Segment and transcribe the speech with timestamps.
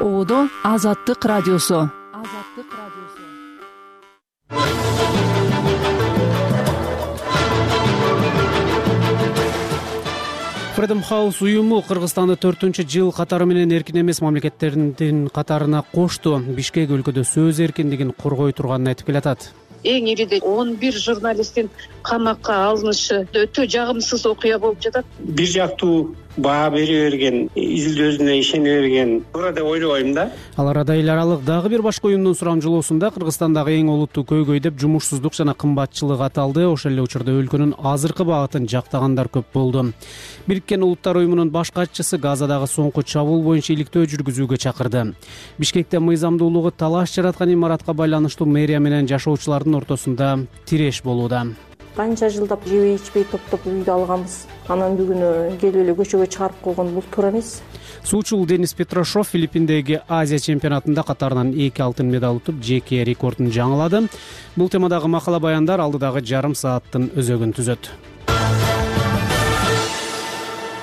[0.00, 3.22] ободо азаттык радиосу азаттык радиосу.
[10.76, 17.24] Фредом хаус уюму кыргызстанды төртүнчү жыл катары менен эркин эмес мамлекеттердин катарына кошту бишкек өлкөдө
[17.28, 19.50] сөз эркиндигин коргой турганын айтып келатат
[19.84, 21.70] эң ириде он бир журналисттин
[22.02, 25.06] камакка алынышы өтө жагымсыз окуя болуп жатат.
[25.18, 29.10] Бир жактуу баа бере берген изилдөөсүнө ишене берген.
[29.32, 30.30] Туура деп ойлобойм да.
[30.56, 35.34] Ал арада эл аралык дагы бир башка уюмдун сурамжылоосунда кыргызстандагы эң олуттуу көйгөй деп жумушсуздук
[35.34, 36.66] жана кымбатчылык аталды.
[36.68, 39.92] Ошол эле учурда өлкөнүн азыркы багытын жактагандар көп болду.
[40.46, 45.14] Бириккен улуттар уюмунун баш катчысы газадагы соңку чабуул боюнча иликтөө жүргүзүүгө чакырды.
[45.58, 51.46] Бишкекте мыйзамдуулугу талаш жараткан имаратка байланыштуу мэрия менен жашоочулардын ортосунда тиреш болууда.
[51.96, 54.46] Канча жылдап жебей ичпей топтоп үйдү алганбыз.
[54.68, 55.30] Анан бир күнү
[55.60, 57.60] келип эле көчөгө чыгарып койгон бул туура эмес.
[58.04, 64.06] Суучул денис петрошов филиппиндеги азия чемпионатында катарынан эки алтын медаль утуп жеке рекордун жаңылады.
[64.56, 67.90] Бул темадагы макала баяндар алдыдагы жарым сааттын өзөгүн түзөт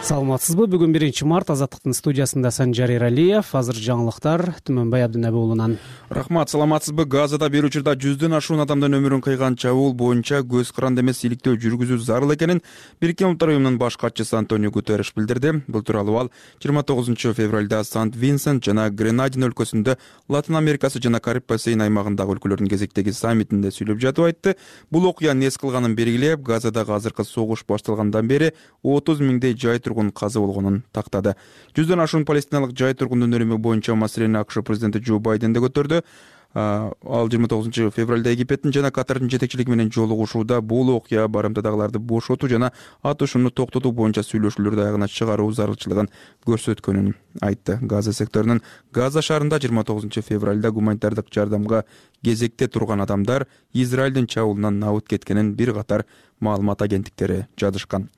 [0.07, 0.69] саламатсызбы?
[0.71, 5.73] Бүгүн биринчи март азаттыктын студиясында санжар эралиев азыр жаңылыктар түмөнбай абдинеби уулунан
[6.07, 7.03] рахмат саламатсызбы?
[7.03, 11.97] Газада бир учурда жүздөн ашуун адамдын өмүрүн кыйган чабуул боюнча көз каранды эмес иликтөө жүргүзүү
[12.07, 12.61] зарыл экенин
[13.01, 15.63] бириккен улуттар уюмунун баш катчысы антонио гутерриш билдирди.
[15.67, 16.31] Бул тууралуу ал
[16.63, 19.97] жыйырма тогузунчу февралда сант винсент жана гренадин өлкөсүндө
[20.29, 24.55] латын америкасы жана кариб бассейн аймагындагы өлкөлөрдүн кезектеги саммитинде сүйлөп жатып айтты.
[24.89, 30.39] Бул окуянын эс кылганын белгилеп газадагы азыркы согуш башталгандан бери отуз миңдей жай тургун каза
[30.39, 31.35] болгонун тактады.
[31.75, 36.03] Жүздөн ашуун палестиналык жай тургундун өлүмү боюнча маселени акш президенти джо байден да көтөрдү.
[36.55, 42.71] Ал жыйырма тогузунчу февралда египеттин жана катардын жетекчилиги менен жолугушууда бул окуя барымтадагыларды бошотуу жана
[43.03, 46.09] атышууну токтотуу боюнча сүйлөшүүлөрдү аягына чыгаруу зарылчылыгын
[46.47, 47.77] көрсөткөнүн айтты.
[47.81, 51.83] Газа секторунун газа шаарында жыйырма тогузунчу февралда гуманитардык жардамга
[52.23, 56.05] кезекте турган адамдар израилдин чабуулунан абыт кеткенин бир катар
[56.39, 58.09] маалымат агенттиктери жазышкан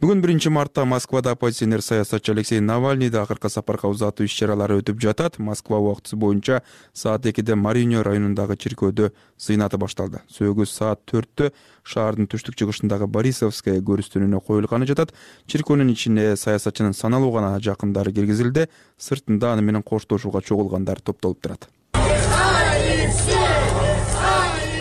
[0.00, 5.38] бүгүн биринчи мартта москвада оппозиционер саясатчы алексей навальныйды акыркы сапарга узатуу иш чаралары өтүп жатат.
[5.38, 6.62] Москва убактысы боюнча
[6.94, 10.22] саат экиде мариньо районундагы чиркөөдө сыйнаты башталды.
[10.32, 11.50] Сөөгү саат төрттө
[11.84, 15.12] шаардын түштүк чыгышындагы борисовская көрүстүнүнө коюлганы жатат.
[15.52, 18.70] Чиркөөнүн ичине саясатчынын саналуу гана жакындары киргизилди.
[18.96, 21.68] Сыртында аны менен коштошууга чогулгандар топтолуп турат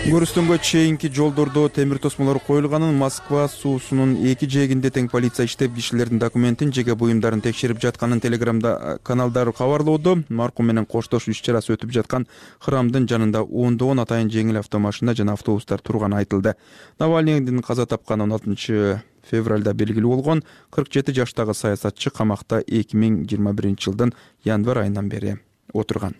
[0.09, 6.71] көрүстөнгө чейинки жолдордо темир тосмолор коюлганын москва суусунун эки жээгинде тең полиция иштеп кишилердин документин
[6.73, 12.25] жеке буюмдарын текшерип жатканын телеграмда э, каналдар кабарлоодо маркум менен коштошуу иш чарасы өтүп жаткан
[12.57, 16.55] храмдын жанында ондогон атайын жеңил автомашина жана автобустар турганы айтылды.
[16.97, 23.27] Навальныйдин каза тапканы он алтынчы февралда белгилүү болгон кырк жети жаштагы саясатчы камакта эки миң
[23.29, 25.37] жыйырма биринчи жылдын январь айынан бери
[25.73, 26.17] отурган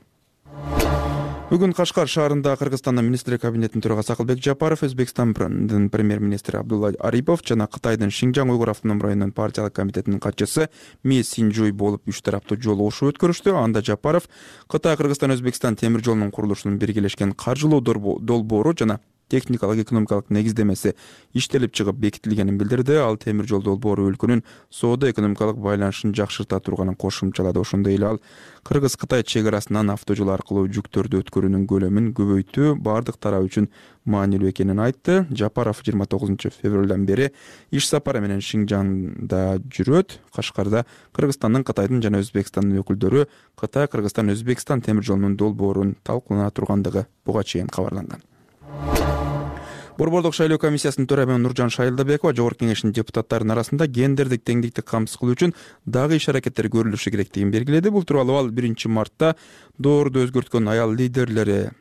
[1.50, 7.66] бүгүн кашкар шаарында кыргызстандын министрлер кабинетинин төрагасы акылбек жапаров өзбекстандын премьер министри абдулла арипов жана
[7.66, 10.68] кытайдын шинжаң уйгур автоном районунун партиялык комитетинин катчысы
[11.02, 13.58] ме синжуй болуп үч тараптуу жолугушуу өткөрүштү.
[13.58, 14.30] Анда жапаров
[14.70, 19.00] кытай кыргызстан өзбекстан темир жолунун курулушунун биргелешкен каржылоо долбоору жана
[19.30, 20.96] техникалык экономикалык негиздемеси
[21.34, 22.98] иштелип чыгып бекитилгенин билдирди.
[23.00, 28.08] Ал темир жол долбоору өлкөнүн соода экономикалык байланышын жакшырта турганын кошумчалады ошондой эле.
[28.08, 28.20] Ал
[28.64, 33.70] кыргыз кытай чек арасынан авто жол аркылуу жүктөрдү өткөрүүнүн көлөмүн көбөйтүү баардык тарап үчүн
[34.10, 35.26] маанилүү экенин айтты.
[35.30, 37.30] Жапаров жыйырма тогузунчу февралдан бери
[37.72, 40.20] иш сапары менен шинжаңда жүрөт.
[40.36, 43.28] Кашкарда кыргызстандын кытайдын жана өзбекстандын өкүлдөрү
[43.60, 48.24] кытай кыргызстан өзбекстан темир жолунун долбоорун талкуулана тургандыгы буга чейин кабарланган
[50.00, 55.52] борбордук шайлоо комиссиясынын төрайымы нуржан шайылдабекова жогорку кеңештин депутаттарынын арасында гендердик теңдикти камсыз кылуу үчүн
[55.84, 57.92] дагы иш аракеттер көрүлүшү керектигин белгиледи.
[57.92, 59.34] Бул тууралуу ал биринчи мартта
[59.78, 61.74] доорду өзгөрткөн аял лидерлери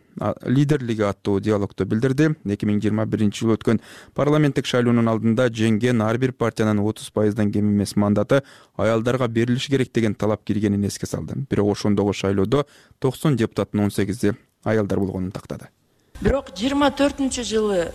[0.43, 2.35] лидерлиги аттуу диалогдо билдирди.
[2.45, 3.79] эки миң жыйырма биринчи жылы өткөн
[4.15, 8.43] парламенттик шайлоонун алдында жеңген ар бир партиянын отуз пайыздан кем эмес мандаты
[8.77, 11.35] аялдарга берилиши керек деген талап киргенин эске салды.
[11.49, 12.67] Бирок ошондогу шайлоодо
[12.99, 15.69] токсон депутаттын он сегизи аялдар болгонун тактады
[16.21, 17.91] бирок жыйырма төртүнчү жылы э,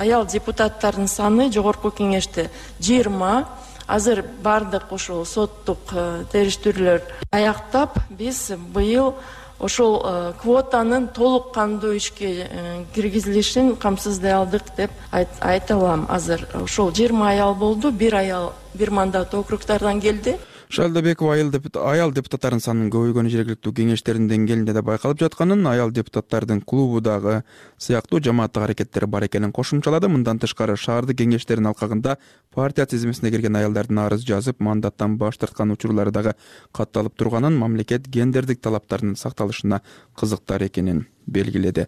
[0.00, 2.50] аял депутаттардын саны жогорку кеңеште
[2.80, 3.46] жыйырма.
[3.86, 9.14] Азыр баардык ушул соттук э, териштирүүлөр аяктап биз быйыл
[9.60, 12.48] ошол э, квотанын толук кандуу ишке
[12.94, 16.06] киргизилишин камсыздай алдык деп айта алам.
[16.08, 20.38] Азыр ошол жыйырма аял болду бир аял бир мандат округдардан келди
[20.68, 27.42] шайлдабекова аял депутаттардын санынын көбөйгөнү жергиликтүү кеңештердин деңгээлинде да байкалып жатканын аял депутаттардын клубу дагы
[27.78, 30.08] сыяктуу жамааттык аракеттери бар экенин кошумчалады.
[30.08, 32.16] Мындан тышкары шаардык кеңештердин алкагында
[32.54, 36.34] партия тизмесине кирген аялдардын арыз жазып мандаттан баш тарткан учурлары дагы
[36.72, 39.82] катталып турганын мамлекет гендердик талаптардын сакталышына
[40.18, 41.86] кызыктар экенин белгиледи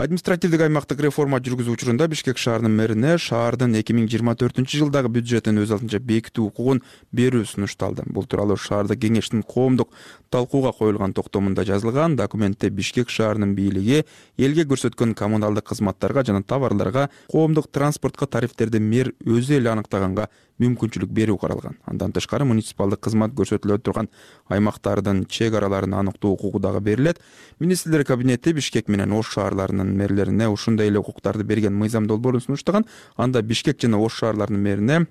[0.00, 5.60] административдик аймактык реформа жүргүзүү учурунда бишкек шаарынын мэрине шаардын эки миң жыйырма төртүнчү жылдагы бюджетин
[5.60, 6.80] өз алдынча бекитүү укугун
[7.12, 8.06] берүү сунушталды.
[8.08, 9.92] Бул тууралуу шаардык кеңештин коомдук
[10.32, 14.06] талкууга коюлган токтомунда жазылган документте бишкек шаарынын бийлиги
[14.38, 20.30] элге көрсөткөн коммуналдык кызматтарга жана товарларга коомдук транспортко тарифтерди мэр өзү эле аныктаганга
[20.60, 21.78] мүмкүнчүлүк берүү каралган.
[21.86, 24.08] Андан тышкары муниципалдык кызмат көрсөтүлө турган
[24.48, 27.20] аймактардын чек араларын аныктоо укугу дагы берилет.
[27.58, 32.86] Министрлер кабинети бишкек менен ош шаарларынын мэрлерине ушундай эле укуктарды берген мыйзам долбоорун сунуштаган
[33.16, 35.06] анда бишкек жана ош шаарларынын мэрине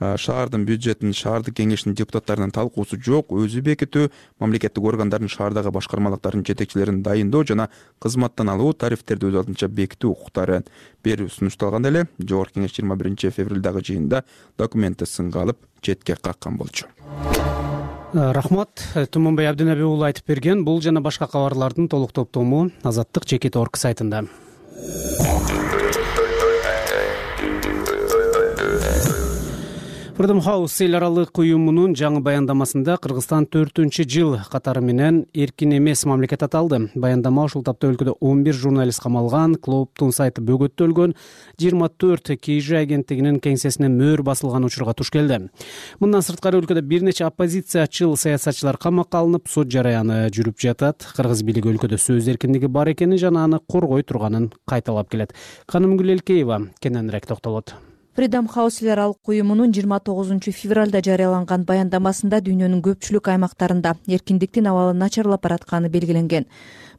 [0.00, 3.30] шаардын бюджетин шаардык кеңештин депутаттарынын талкуусу жок.
[3.32, 4.10] Өзү бекитүү
[4.40, 7.68] мамлекеттик органдардын шаардагы башкармалыктардын жетекчилерин дайындоо жана
[8.02, 10.66] кызматтан алуу тарифтерди өз алдынча бекитүү укуктарын
[11.04, 14.24] берүү сунушталганда эле жогорку кеңеш жыйырма биринчи февралдагы жыйында
[14.58, 16.86] документти сынга алып четке каккан болчу.
[18.14, 18.82] Рахмат.
[19.10, 24.26] Туманбай абдинаби уулу айтып берген бул жана башка кабарлардын толук топтому азаттык жекит орг сайтында
[30.16, 36.90] house эл аралык уюмунун жаңы баяндамасында кыргызстан төртүнчү жыл катары менен эркин эмес мамлекет аталды.
[36.94, 41.14] Баяндама ушул тапта өлкөдө он бир журналист камалган клубтун сайты бөгөттөлгөн
[41.58, 45.50] жыйырма төрт kg агенттигинин кеңсесине мөөр басылган учурга туш келди.
[45.98, 51.08] Мындан сырткары өлкөдө бир нече оппозициячыл саясатчылар камакка алынып сот жараяны жүрүп жатат.
[51.16, 55.34] Кыргыз бийлиги өлкөдө сөз эркиндиги бар экенин жана аны коргой турганын кайталап келет.
[55.66, 57.74] Канымгүл элкеева кененирээк токтолот
[58.16, 64.92] freedom house эл аралык уюмунун жыйырма тогузунчу февралда жарыяланган баяндамасында дүйнөнүн көпчүлүк аймактарында эркиндиктин абалы
[64.94, 66.46] начарлап баратканы белгиленген.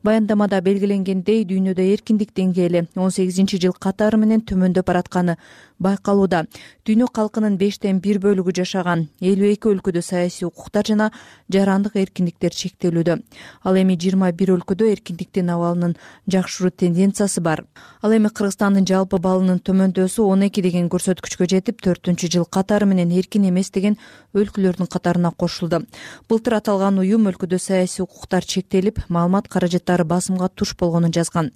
[0.04, 5.38] Баяндамада белгиленгендей дүйнөдө эркиндик деңгээли он сегизинчи жыл катары менен төмөндөп баратканы
[5.80, 6.46] байкалууда.
[6.86, 11.10] Дүйнө калкынын бештен бир бөлүгү жашаган элүү эки өлкөдө саясий укуктар жана
[11.52, 13.18] жарандык эркиндиктер чектелүүдө.
[13.64, 15.96] Ал эми жыйырма бир өлкөдө эркиндиктин абалынын
[16.32, 17.66] жакшыруу тенденциясы бар.
[18.02, 23.12] Ал эми кыргызстандын жалпы баллынын төмөндөсү он эки деген көрсөткүчкө жетип төртүнчү жыл катары менен
[23.12, 23.98] эркин эмес деген
[24.34, 25.84] өлкөлөрдүн катарына кошулду.
[26.30, 31.52] Былтыр аталган уюм өлкөдө саясий укуктар чектелип маалымат каражаттары басымга туш болгонун жазган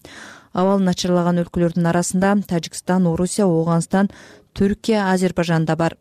[0.54, 4.10] абалы начарлаган өлкөлөрдүн арасында тажикстан орусия ооганстан
[4.60, 5.96] түркия азербайжан да бар.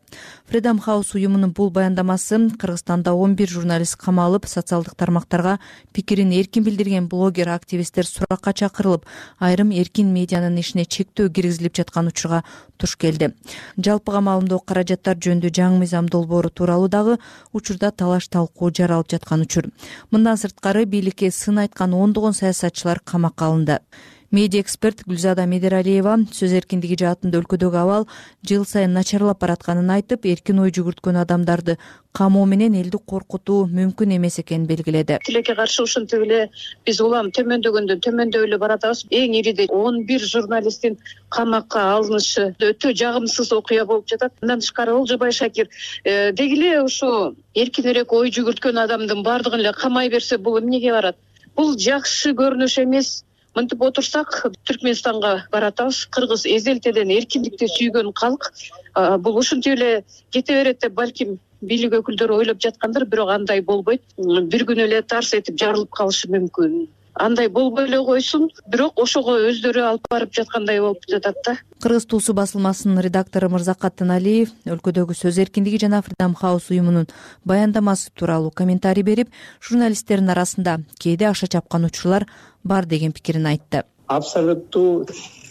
[0.50, 5.59] Freedom house уюмунун бул баяндамасы кыргызстанда он бир журналист камалып социалдык тармактарга
[5.93, 9.05] пикирин эркин билдирген блогер активисттер суракка чакырылып
[9.39, 12.43] айрым эркин медианын ишине чектөө киргизилип жаткан учурга
[12.79, 13.35] туш келди.
[13.77, 17.19] Жалпыга маалымдоо каражаттар жөнүндө жаңы мыйзам долбоору тууралуу дагы
[17.53, 19.69] учурда талаш талкуу жаралып жаткан учур.
[20.11, 23.81] Мындан сырткары бийликке сын айткан ондогон саясатчылар камакка алынды
[24.30, 28.04] медиа эксперт гүлзада медералиева сөз эркиндиги жаатында өлкөдөгү абал
[28.48, 31.78] жыл сайын начарлап баратканын айтып эркин ой жүгүрткөн адамдарды
[32.12, 35.16] камоо менен элди коркутуу мүмкүн эмес экенин белгиледи.
[35.25, 36.50] Тилекке каршы ушинтип эле
[36.84, 40.98] биз улам төмөндөгөндөн төмөндөп эле баратабыз эң ириде он бир журналисттин
[41.30, 44.34] камакка алынышы өтө жагымсыз окуя болуп жатат.
[44.42, 45.70] Мындан тышкары олжобай шакир
[46.04, 51.16] э, деги эле ушу эркинирээк ой жүгүрткөн адамдын баардыгын эле камай берсе бул эмнеге барат?
[51.56, 53.22] Бул жакшы көрүнүш эмес
[53.56, 54.35] мынтип отурсак
[54.69, 56.05] түркмөнстанга баратабыз.
[56.15, 58.50] Кыргыз эзелтеден эркиндикти сүйгөн калк
[59.25, 64.05] бул ушинтип эле кете берет деп балким бийлик өкүлдөрү ойлоп жаткандыр бирок андай болбойт.
[64.19, 66.87] Бир күнү эле тарс этип жарылып калышы мүмкүн
[67.18, 68.48] андай болбой эле койсун.
[68.66, 71.56] Бирок ошого өздөрү алып барып жаткандай болуп жатат да.
[71.82, 77.06] Кыргыз туусу басылмасынын редактору мырзакат тыналиев өлкөдөгү сөз эркиндиги жана freedom house уюмунун
[77.44, 82.26] баяндамасы тууралуу комментарий берип журналисттердин арасында кээде аша чапкан учурлар
[82.64, 83.84] бар деген пикирин айтты.
[84.06, 85.06] Абсолюттуу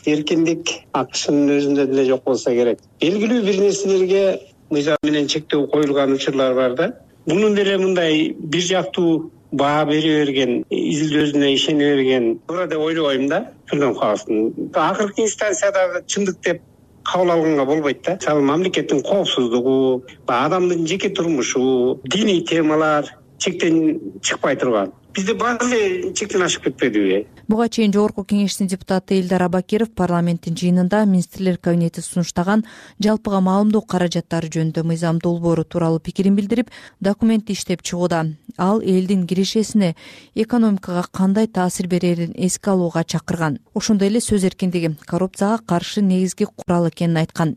[0.05, 2.79] эркиндик акшнын өзүндө деле жок болсо керек.
[3.01, 4.23] Белгилүү бир нерселерге
[4.69, 6.93] мыйзам менен чектөө коюлган учурлар бар да.
[7.27, 12.39] Мунун деле мындай бир жактуу баа бере берген изилдөөсүнө ишене берген.
[12.47, 16.61] Туура деп ойлобойм да акыркы инстанцияда чындык деп
[17.03, 18.15] кабыл алганга болбойт да.
[18.15, 23.05] Мисалы мамлекеттин коопсуздугу адамдын жеке турмушу диний темалар
[23.37, 24.91] чектен чыкпай турган.
[25.13, 31.05] Бизде баары эле чектен ашып кетпедиби буга чейин жогорку кеңештин депутаты элдар абакиров парламенттин жыйынында
[31.07, 32.65] министрлер кабинети сунуштаган
[32.99, 38.35] жалпыга маалымдоо каражаттары жөнүндө мыйзам долбоору тууралуу пикирин билдирип документти иштеп чыгууда.
[38.57, 39.95] Ал элдин кирешесине
[40.35, 43.59] экономикага кандай таасир берерин эске алууга чакырган.
[43.73, 47.55] Ошондой эле сөз эркиндиги коррупцияга каршы негизги курал экенин айткан.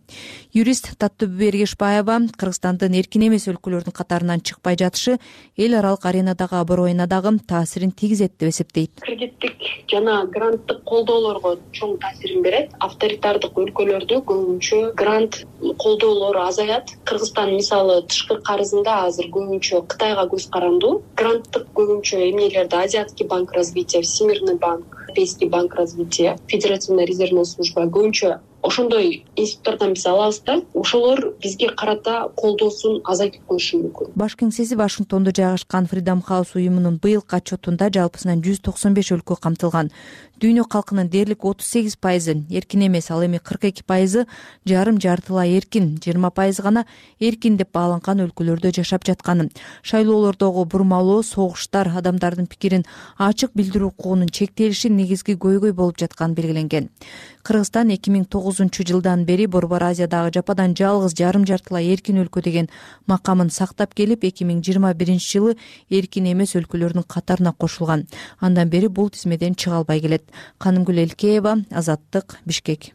[0.52, 5.18] Юрист таттыбү эргешбаева кыргызстандын эркин эмес өлкөлөрдүн катарынан чыкпай жатышы
[5.56, 9.00] эл аралык аренадагы аброюна дагы таасирин тийгизет деп эсептейт.
[9.00, 9.56] Кредиттик
[9.90, 12.70] жана гранттык колдоолорго чоң таасирин берет.
[12.80, 15.42] Авторитардык өлкөлөрдө көбүнчө грант
[15.82, 16.94] колдоолор азаят.
[17.08, 21.02] Кыргызстан мисалы тышкы карызында азыр көбүнчө кытайга көз карандуу.
[21.16, 28.38] Гранттык көбүнчө эмнелерди азиатский банк развития всемирный банк европейский банк развития федеративная резервная служба көбүнчө
[28.62, 34.12] ошондой институттардан биз алабыз да ошолор бизге карата колдоосун азайтып коюшу мүмкүн.
[34.14, 39.90] Баш кеңсеси вашингтондо жайгашкан фридом хаус уюмунун быйылкы отчетунда жалпысынан жүз токсон беш өлкө камтылган
[40.40, 44.26] дүйнө калкынын дээрлик отуз сегиз пайызы эркин эмес ал эми кырк эки пайызы
[44.64, 46.86] жарым жартылай эркин жыйырма пайызы гана
[47.20, 49.50] эркин деп бааланган өлкөлөрдө жашап жатканын
[49.82, 52.86] шайлоолордогу бурмалоо согуштар адамдардын пикирин
[53.18, 56.88] ачык билдирүү укугунун чектелиши негизги көйгөй болуп жатканы белгиленген.
[57.42, 62.68] Кыргызстан эки миң тогузунчу жылдан бери борбор азиядагы жападан жалгыз жарым жартылай эркин өлкө деген
[63.08, 65.56] макамын сактап келип эки миң жыйырма биринчи жылы
[65.88, 68.06] эркин эмес өлкөлөрдүн катарына кошулган.
[68.40, 72.92] Андан бери бул тизмеден чыга албай келет канымгүл элкеева азаттык бишкек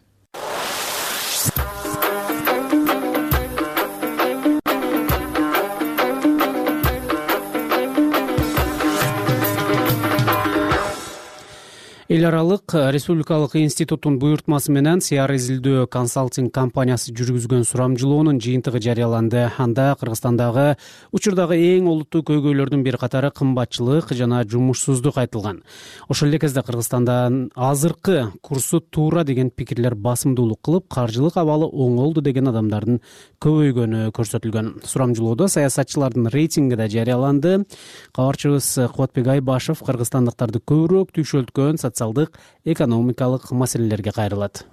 [12.08, 19.50] эл аралык э, республикалык институттун буйртмасы менен сиар изилдөө консалтинг компаниясы жүргүзгөн сурамжылоонун жыйынтыгы жарыяланды.
[19.58, 20.78] Анда кыргызстандагы
[21.10, 25.64] учурдагы эң олуттуу көйгөйлөрдүн бир катары кымбатчылык жана жумушсуздук айтылган.
[26.08, 32.52] Ошол эле кезде кыргызстандан азыркы курсу туура деген пикирлер басымдуулук кылып каржылык абалы оңолду деген
[32.54, 33.02] адамдардын
[33.42, 34.86] көбөйгөнү көрсөтүлгөн.
[34.86, 37.66] Сурамжылоодо саясатчылардын рейтинги да жарыяланды.
[38.14, 44.66] Кабарчыбыз кубатбек айбашев кыргызстандыктарды көбүрөөк түйшөлткөн социалдык экономикалык маселелерге кайрылат.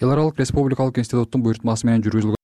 [0.00, 2.40] Эл аралык республикалык институттун буйртмасы менен жүргүзүлгөн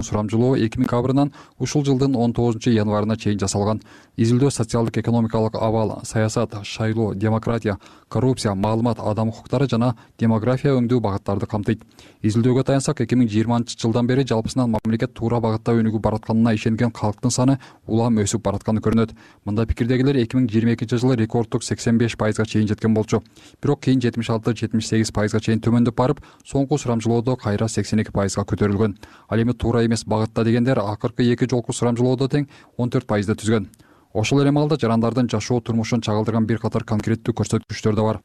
[0.00, 3.82] сурамжылоо эки миң декабрынан ушул жылдын он тогузунчу январына чейин жасалган.
[4.16, 7.76] Изилдөө социалдык экономикалык абал саясат шайлоо демократия
[8.10, 11.84] коррупция маалымат адам укуктары жана демография өңдүү багыттарды камтыйт.
[12.26, 17.30] Изилдөөгө таянсак эки миң жыйырманчы жылдан бери жалпысынан мамлекет туура багытта өнүгүп баратканына ишенген калктын
[17.30, 19.14] саны улам өсүп баратканы көрүнөт.
[19.46, 23.22] Мындай пикирдегилер эки миң жыйырма экинчи жылы рекорддук сексен беш пайызга чейин жеткен болчу.
[23.62, 28.10] Бирок кийин жетимиш алты жетимиш сегиз пайызга чейин төмөндөп барып соңку сурамжылоодо кайра сексен эки
[28.10, 28.96] пайызга көтөрүлгөн.
[29.28, 33.70] Ал эми туура эмес багытта дегендер акыркы эки жолку сурамжылоодо тең он төрт пайызды түзгөн
[34.12, 38.20] ошол эле маалда жарандардын жашоо турмушун чагылдырган бир катар конкреттүү көрсөткүчтөр да бар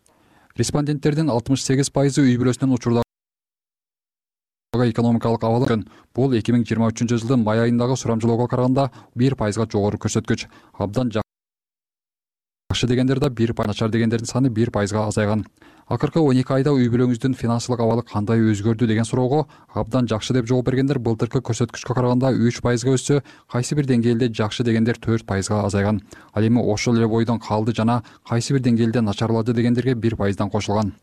[0.57, 3.03] респонденттердин алтымыш сегиз пайызы үй бүлөсүнүн учурдагы
[4.89, 5.83] экономикалык абалы
[6.15, 11.11] бул эки миң жыйырма үчүнчү жылдын май айындагы сурамжылоого караганда бир пайызга жогору көрсөткүч абдан
[11.13, 15.45] жакшы дегендер да бир начар дегендердин саны бир пайызга азайган
[15.87, 20.49] акыркы он эки айда үй бүлөңүздүн финансылык абалы кандай өзгөрдү деген суроого абдан жакшы деп
[20.49, 25.61] жооп бергендер былтыркы көрсөткүчкө караганда үч пайызга өссө кайсы бир деңгээлде жакшы дегендер төрт пайызга
[25.63, 26.01] азайган.
[26.33, 30.95] Ал эми ошол эле бойдон калды жана кайсы бир деңгээлде начарлады дегендерге бир пайыздан кошулган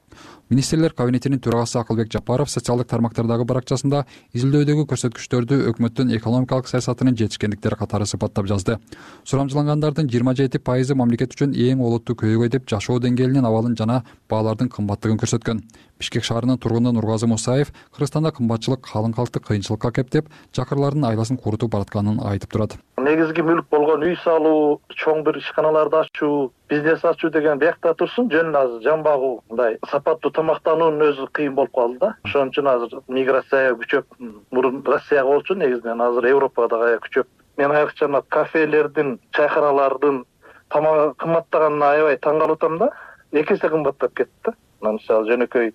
[0.51, 4.05] министрлер кабинетинин төрагасы акылбек жапаров социалдык тармактардагы баракчасында
[4.37, 8.79] изилдөөдөгү көрсөткүчтөрдү өкмөттүн экономикалык саясатынын жетишкендиктери катары сыпаттап жазды.
[9.25, 14.69] Сурамжылангандардын жыйырма жети пайызы мамлекет үчүн эң олуттуу көйгөй деп жашоо деңгээлинин абалын жана баалардын
[14.69, 15.65] кымбаттыгын көрсөткөн.
[15.99, 22.19] Бишкек шаарынын тургуну нургазы мусаев кыргызстанда кымбатчылык калың калкты кыйынчылыкка кептеп жакырлардын айласын курутуп баратканын
[22.27, 27.95] айтып турат негизги мүлк болгон үй салуу чоң бир ишканаларды ачуу бизнес ачуу деген биякта
[27.95, 28.31] турсун.
[28.31, 32.15] Жөн азыр жан багуу мындай сапаттуу тамактануунун өзү кыйын болуп калды да.
[32.25, 34.19] Ошон үчүн азыр миграция күчөп
[34.51, 36.01] мурун россияга болчу негизинен.
[36.01, 37.27] Азыр европада дагы аябай күчөп
[37.59, 40.25] мен айрыкча мына кафелердин чайкаралардын
[40.71, 42.91] тамагы кымбаттаганына аябай таң калып атам да
[43.33, 44.55] эки эсе кымбаттап кетти да.
[44.81, 45.73] Мына мисалы жөнөкөй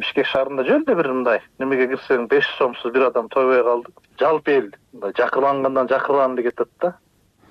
[0.00, 1.44] бишкек шаарында жөн эле бир мындай.
[1.58, 3.92] Немеге кирсең беш сомсуз бир адам тойбой калды.
[4.20, 6.96] Жалпы эл мындай жакырлангандан жакырланды деп атат да.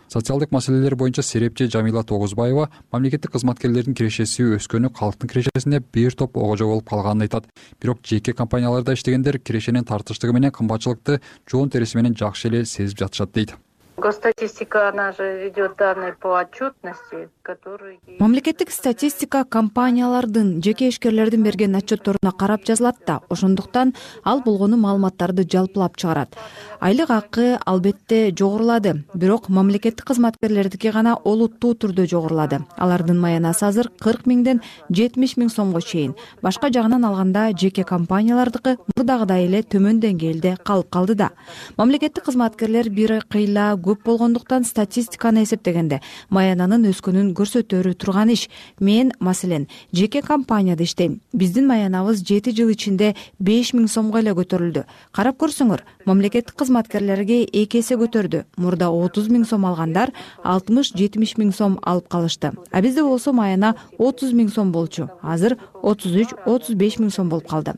[0.09, 6.65] Социалдык маселелер боюнча серепчи жамила тогузбаева мамлекеттик кызматкерлердин кирешеси өскөнү калктын кирешесине бир топ огожо
[6.65, 7.45] болуп калганын айтат.
[7.81, 13.33] Бирок жеке компанияларда иштегендер кирешенин тартыштыгы менен кымбатчылыкты жоон териси менен жакшы эле сезип жатышат
[13.33, 13.53] дейт
[13.99, 22.31] госстатистика она же ведет данные по отчетности которые мамлекеттик статистика компаниялардын жеке ишкерлердин берген отчетторуна
[22.31, 26.37] карап жазылат да ошондуктан ал болгону маалыматтарды жалпылап чыгарат.
[26.79, 32.59] Айлык акы албетте жогорулады бирок мамлекеттик кызматкерлердики гана олуттуу түрдө жогорулады.
[32.77, 36.13] Алардын маянасы азыр кырк миңден жетимиш миң сомго чейин.
[36.43, 41.31] Башка жагынан алганда жеке компаниялардыкы мурдагыдай эле төмөн деңгээлде калып калды да.
[41.77, 48.45] Мамлекеттик кызматкерлер бир кыйла көп болгондуктан статистиканы эсептегенде маянанын өскөнүн көрсөтөрү турган иш.
[48.79, 51.19] Мен маселен жеке компанияда иштейм.
[51.33, 54.85] Биздин маянабыз жети жыл ичинде беш миң сомго эле көтөрүлдү.
[55.11, 58.45] Карап көрсөңөр мамлекеттик кызматкерлерге эки эсе көтөрдү.
[58.57, 62.53] Мурда отуз миң сом алгандар алтымыш жетимиш миң сом алып калышты.
[62.71, 65.09] А бизде болсо маяна отуз миң сом болчу.
[65.21, 67.73] Азыр отуз үч отуз беш миң сом болуп калды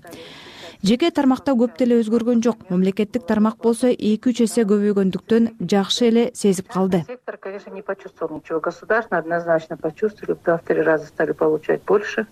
[0.83, 2.65] жеке тармакта көп деле өзгөргөн жок.
[2.69, 7.03] Мамлекеттик тармак болсо эки үч эсе көбөйгөндүктөн жакшы эле сезип калды.
[7.07, 8.59] Сектор конечно не почувствовал ничего.
[8.59, 12.27] Государственный однозначно почувствовали два в три раза стали получать больше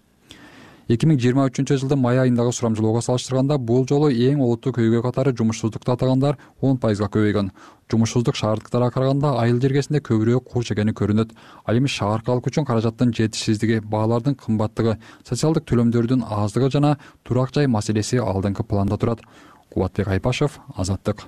[0.89, 5.36] эки миң жыйырма үчүнчү жылдын май айындагы сурамжылоого салыштырганда бул жолу эң олуттуу көйгөй катары
[5.38, 7.51] жумушсуздукта атагандар он пайызга көбөйгөн.
[7.91, 11.38] Жумушсуздук шаардыктарга караганда айыл жергесинде көбүрөөк кууч экени көрүнөт.
[11.69, 14.98] Ал эми шааркалык үчүн каражаттын жетишсиздиги баалардын кымбаттыгы
[15.29, 19.22] социалдык төлөмдөрдүн аздыгы жана турак жай маселеси алдыңкы планда турат.
[19.69, 21.27] Кубатбек айпашев азаттык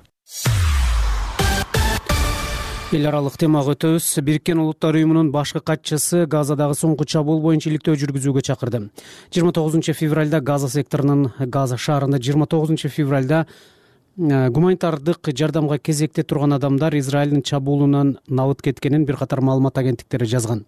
[2.92, 8.44] эл аралык темага өтөбүз бириккен улуттар уюмунун башкы катчысы газадагы соңку чабуул боюнча иликтөө жүргүзүүгө
[8.44, 8.82] чакырды.
[9.32, 16.58] Жыйырма тогузунчу февралда газа секторунун газа шаарында жыйырма тогузунчу февралда э, гуманитардык жардамга кезекте турган
[16.58, 20.66] адамдар израилдин чабуулунан набыт кеткенин бир катар маалымат агенттиктери жазган.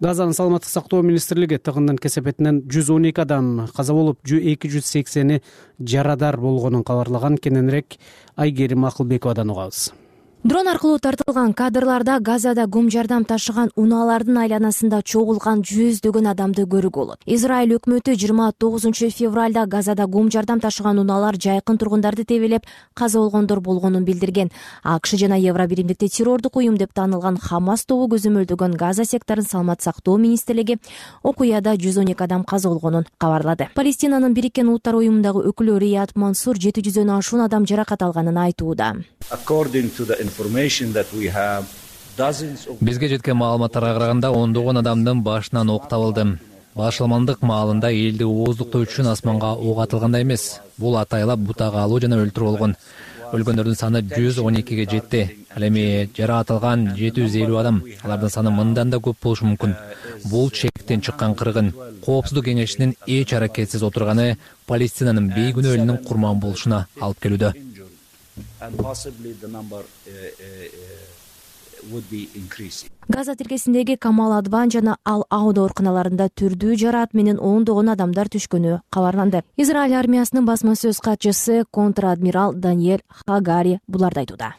[0.00, 5.42] Газанын саламаттык сактоо министрлиги тыгындын кесепетинен жүз он эки адам каза болуп эки жүз сексени
[5.78, 8.00] жарадар болгонун кабарлаган кененирээк
[8.34, 9.92] айгерим акылбековадан угабыз
[10.42, 17.18] дрон аркылуу тартылган кадрларда газада гум жардам ташыган унаалардын айланасында чогулган жүздөгөн адамды көрүүгө болот.
[17.26, 23.60] Израиль өкмөтү жыйырма тогузунчу февралда газада гум жардам ташыган унаалар жайкын тургундарды тебелеп каза болгондор
[23.60, 24.48] болгонун билдирген.
[24.82, 30.16] Акш жана евро биримдикти террордук уюм деп таанылган хамас тобу көзөмөлдөгөн газа секторун саламаттык сактоо
[30.16, 30.78] министрлиги
[31.22, 33.68] окуяда жүз он эки адам каза болгонун кабарлады.
[33.74, 38.96] Палестинанын бириккен улуттар уюмундагы өкүлү рият мансур жети жүздөн ашуун адам жаракат алганын айтууда
[42.80, 46.38] бизге жеткен маалыматтарга караганда ондогон адамдын башынан ок табылды
[46.74, 50.60] башаламандык маалында элди ооздуктоо үчүн асманга ок атылгандай эмес.
[50.78, 52.74] Бул атайлап бутак алуу жана өлтүрүү болгон.
[53.30, 55.22] Өлгөндөрдүн саны жүз он экиге жетти.
[55.54, 57.82] Ал эми жарааталган жети жүз элүү адам.
[58.02, 59.76] Алардын саны мындан да көп болушу мүмкүн.
[60.30, 61.72] Бул чектен чыккан кыргын.
[62.04, 64.36] Коопсуздук кеңешинин эч аракетсиз отурганы
[64.66, 67.69] палестинанын бейгүнөө элинин курман болушуна алып келүүдө
[73.08, 79.42] газа тилкесиндеги камал адван жана ал ауда ооруканаларында түрдүү жараат менен ондогон адамдар түшкөнү кабарланды.
[79.56, 84.54] Израиль армиясынын басма сөз катчысы контр адмирал даниэль хагари буларды айтууда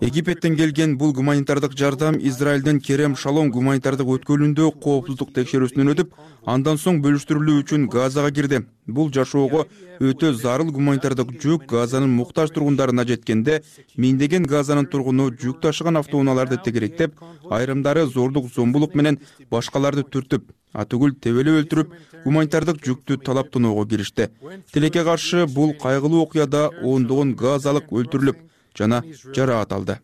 [0.00, 6.12] египеттен келген бул гуманитардык жардам израилдин керем шалом гуманитардык өткөлүндө коопсуздук текшерүүсүнөн өтүп
[6.44, 8.60] андан соң бөлүштүрүлүү үчүн газага кирди.
[8.86, 9.64] Бул жашоого
[10.00, 13.62] өтө зарыл гуманитардык жүк газанын муктаж тургундарына жеткенде
[13.96, 17.16] миңдеген газанын тургуну жүк ташыган автоунааларды тегеректеп
[17.50, 19.18] айрымдары зордук зомбулук менен
[19.50, 21.94] башкаларды түртүп атүгүл тебелеп өлтүрүп
[22.26, 24.28] гуманитардык жүктү талап тоноого киришти.
[24.72, 28.44] Тилекке каршы бул кайгылуу окуяда ондогон газалык өлтүрүлүп
[28.78, 29.02] жана
[29.34, 29.98] жараат алды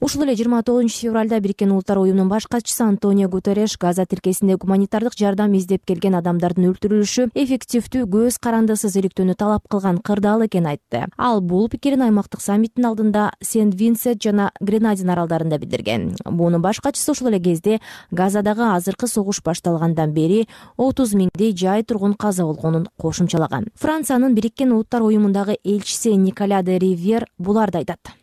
[0.00, 5.16] ушул эле жыйырма тогузунчу февралда бириккен улуттар уюмунун баш катчысы антонио гутереш газа тилкесинде гуманитардык
[5.18, 11.06] жардам издеп келген адамдардын өлтүрүлүшү эффективдүү көз карандысыз иликтөөнү талап кылган кырдаал экенин айтты.
[11.18, 16.16] Ал бул пикирин аймактык саммиттин алдында сент винсент жана гренадин аралдарында билдирген.
[16.24, 22.14] Мунун баш катчысы ушул эле кезде газадагы азыркы согуш башталгандан бери отуз миңдей жай тургун
[22.14, 23.68] каза болгонун кошумчалаган.
[23.74, 28.21] Франциянын бириккен улуттар уюмундагы элчиси николя де ривьер буларды айтат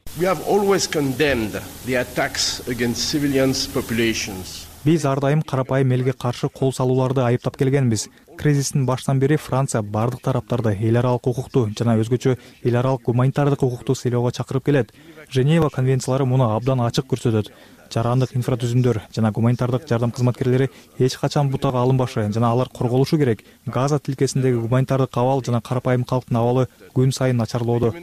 [4.84, 8.10] биз ар дайым карапайым элге каршы кол салууларды айыптап келгенбиз.
[8.38, 13.96] Кризистин башынан бери франция баардык тараптарды эл аралык укукту жана өзгөчө эл аралык гуманитардык укукту
[13.96, 14.92] сыйлоого чакырып келет.
[15.32, 17.54] Женева конвенциялары муну абдан ачык көрсөтөт.
[17.94, 23.46] Жарандык инфратүзүмдөр жана гуманитардык жардам кызматкерлери эч качан бутага алынбашы жана алар корголушу керек.
[23.66, 27.94] Газа тилкесиндеги гуманитардык абал жана карапайым калктын абалы күн сайын начарлоодо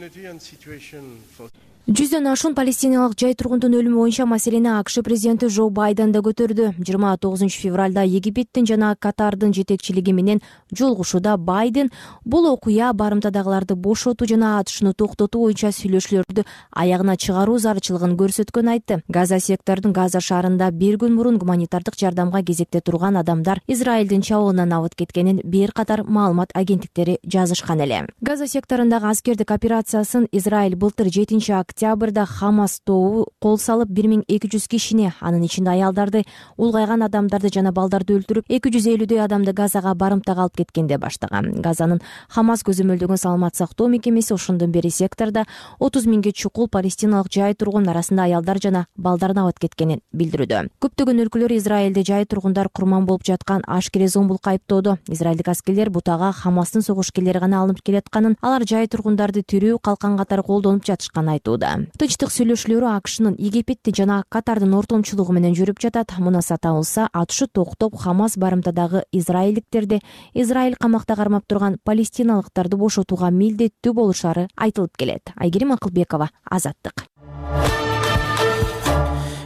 [1.87, 6.73] жүздөн ашуун палестиналык жай тургундун өлүмү боюнча маселени акш президенти жо байден да көтөрдү.
[6.83, 10.41] Жыйырма тогузунчу февралда египеттин жана катардын жетекчилиги менен
[10.75, 11.89] жолугушууда байден
[12.25, 16.43] бул окуя барымтадагыларды бошотуу жана атышууну токтотуу боюнча сүйлөшүүлөрдү
[16.75, 18.99] аягына чыгаруу зарылчылыгын көрсөткөнүн айтты.
[19.07, 24.95] Газа сектордун газа шаарында бир күн мурун гуманитардык жардамга кезекте турган адамдар израилдин чабуулунан абыт
[24.95, 28.03] кеткенин бир катар маалымат агенттиктери жазышкан эле.
[28.19, 34.49] Газа секторундагы аскердик операциясын израиль былтыр жетинчи октябрда хамас тобу кол салып бир миң эки
[34.49, 36.23] жүз кишини анын ичинде аялдарды
[36.57, 41.61] улгайган адамдарды жана балдарды өлтүрүп эки жүз элүүдөй адамды газага барымтага алып кеткен деп баштаган.
[41.61, 42.01] Газанын
[42.33, 45.43] хамас көзөмөлдөгөн саламат сактоо мекемеси ошондон бери сектордо
[45.77, 50.71] отуз миңге чукул палестиналык жай тургун арасында аялдар жана балдар абат кеткенин билдирүүдө.
[50.81, 56.81] Көптөгөн өлкөлөр израилде жай тургундар курман болуп жаткан ашкере зомбулукка айыптоодо израилдик аскерлер бутага хамастын
[56.81, 61.66] согушкерлери гана алынып келатканын алар жай тургундарды тирүү калкан катары колдонуп жатышканын айтууда
[61.99, 66.15] тынчтык сүйлөшүүлөрү акшнын египеттин жана катардын ортомчулугу менен жүрүп жатат.
[66.19, 70.01] Муна сатабылса атышы токтоп хамас барымтадагы израилдиктерди
[70.33, 75.33] израиль камакта кармап турган палестиналыктарды бошотууга милдеттүү болушары айтылып келет.
[75.35, 77.07] Айгерим акылбекова азаттык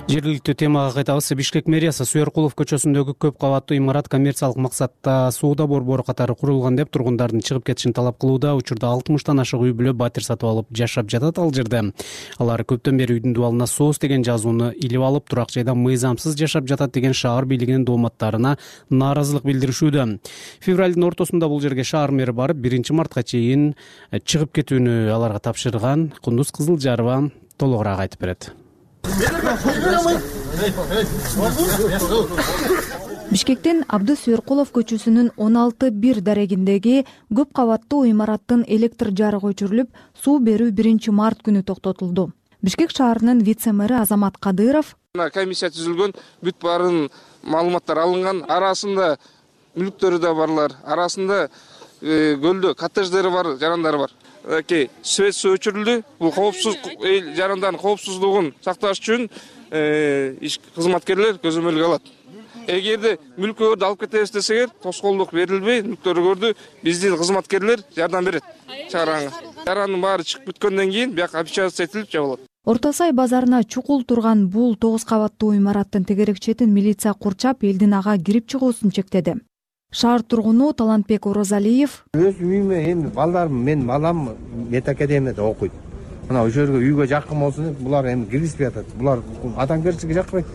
[0.10, 1.28] жергиликтүү темага кайтабыз.
[1.38, 7.44] Бишкек мэриясы суяркулов көчөсүндөгү көп кабаттуу имарат коммерциялык максатта соода борбору катары курулган деп тургундардын
[7.46, 11.54] чыгып кетишин талап кылууда учурда алтымыштан ашык үй бүлө батир сатып алып жашап жатат ал
[11.54, 11.84] жерде.
[12.40, 16.94] Алар көптөн бери үйдүн дубалына соос деген жазууну илип алып турак жайда мыйзамсыз жашап жатат
[16.94, 18.58] деген шаар бийлигинин дооматтарына
[18.90, 20.08] нааразылык билдиришүүдө.
[20.62, 23.76] Февралдын ортосунда бул жерге шаар мэри барып биринчи мартка чейин
[24.12, 28.52] чыгып кетүүнү аларга тапшырган кундуз кызылжарова толугураак айтып берет
[33.32, 39.90] бишкектин абды суяркулов көчөсүнүн он алты бир дарегиндеги көп кабаттуу имараттын электр жарыгы өчүрүлүп
[40.24, 42.32] суу берүү биринчи март күнү токтотулду.
[42.62, 44.96] Бишкек шаарынын вице мэри азамат кадыров
[45.34, 47.10] комиссия түзүлгөн бүт баарын
[47.44, 49.18] маалыматтар алынган арасында
[49.76, 54.14] мүлктөрү да барлар арасында э, көлдө коттедждери бар жарандар бар
[54.46, 56.02] мынакей свет суу өчүрүлдү.
[56.20, 59.30] Бул коопсуз эл жарандардын коопсуздугун сакташ үчүн
[59.72, 60.38] э,
[60.76, 62.12] кызматкерлер көзөмөлгө алат.
[62.68, 68.46] Эгерде мүлкүңөрдү алып кетебиз десеңер тоскоолдук берилбей мүлктөрүңөрдү биздин кызматкерлер жардам берет
[68.92, 69.32] чыгарганга
[69.66, 72.46] жарандын баары чыгып бүткөндөн кийин бияка опечататься этилип жабылат.
[72.66, 78.18] Орто сай базарына чукул турган бул тогуз кабаттуу имараттын тегерек четин милиция курчап элдин ага
[78.18, 79.40] кирип чыгуусун чектеди
[79.92, 82.04] шаар тургуну талантбек орозалиев.
[82.16, 84.30] Өз үйүмө эми балдарым менин балам
[84.70, 85.74] мед академияда окуйт.
[86.30, 89.20] Мына ошол жерге үйгө жакын болсун деп булар эми киргизбей атат булар
[89.58, 90.46] адамгерчиликке жакпайт.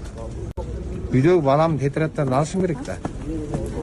[1.12, 2.96] Үйдөгү баламдын тетрадьдарын алышым керек да.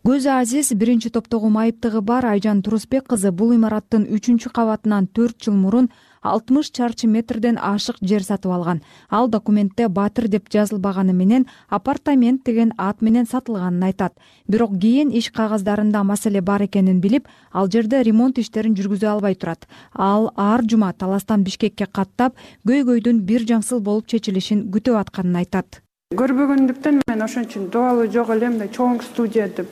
[0.04, 5.54] Көзү азиз биринчи топтогу майыптыгы бар айжан турусбек кызы бул имараттын үчүнчү кабатынан төрт жыл
[5.54, 5.92] мурун
[6.24, 8.82] алтымыш чарчы метрден ашык жер сатып алган.
[9.10, 14.14] Ал документте батир деп жазылбаганы менен апартамент деген ат менен сатылганын айтат.
[14.48, 19.68] Бирок кийин иш кагаздарында маселе бар экенин билип ал жерде ремонт иштерин жүргүзө албай турат.
[19.94, 22.36] Ал ар жума таластан бишкекке каттап
[22.68, 25.82] көйгөйдүн бир жаңсыл болуп чечилишин күтүп атканын айтат.
[26.14, 29.70] Көрбөгөндүктөн мен ошон үчүн дубалы жок эле мындай чоң студия деп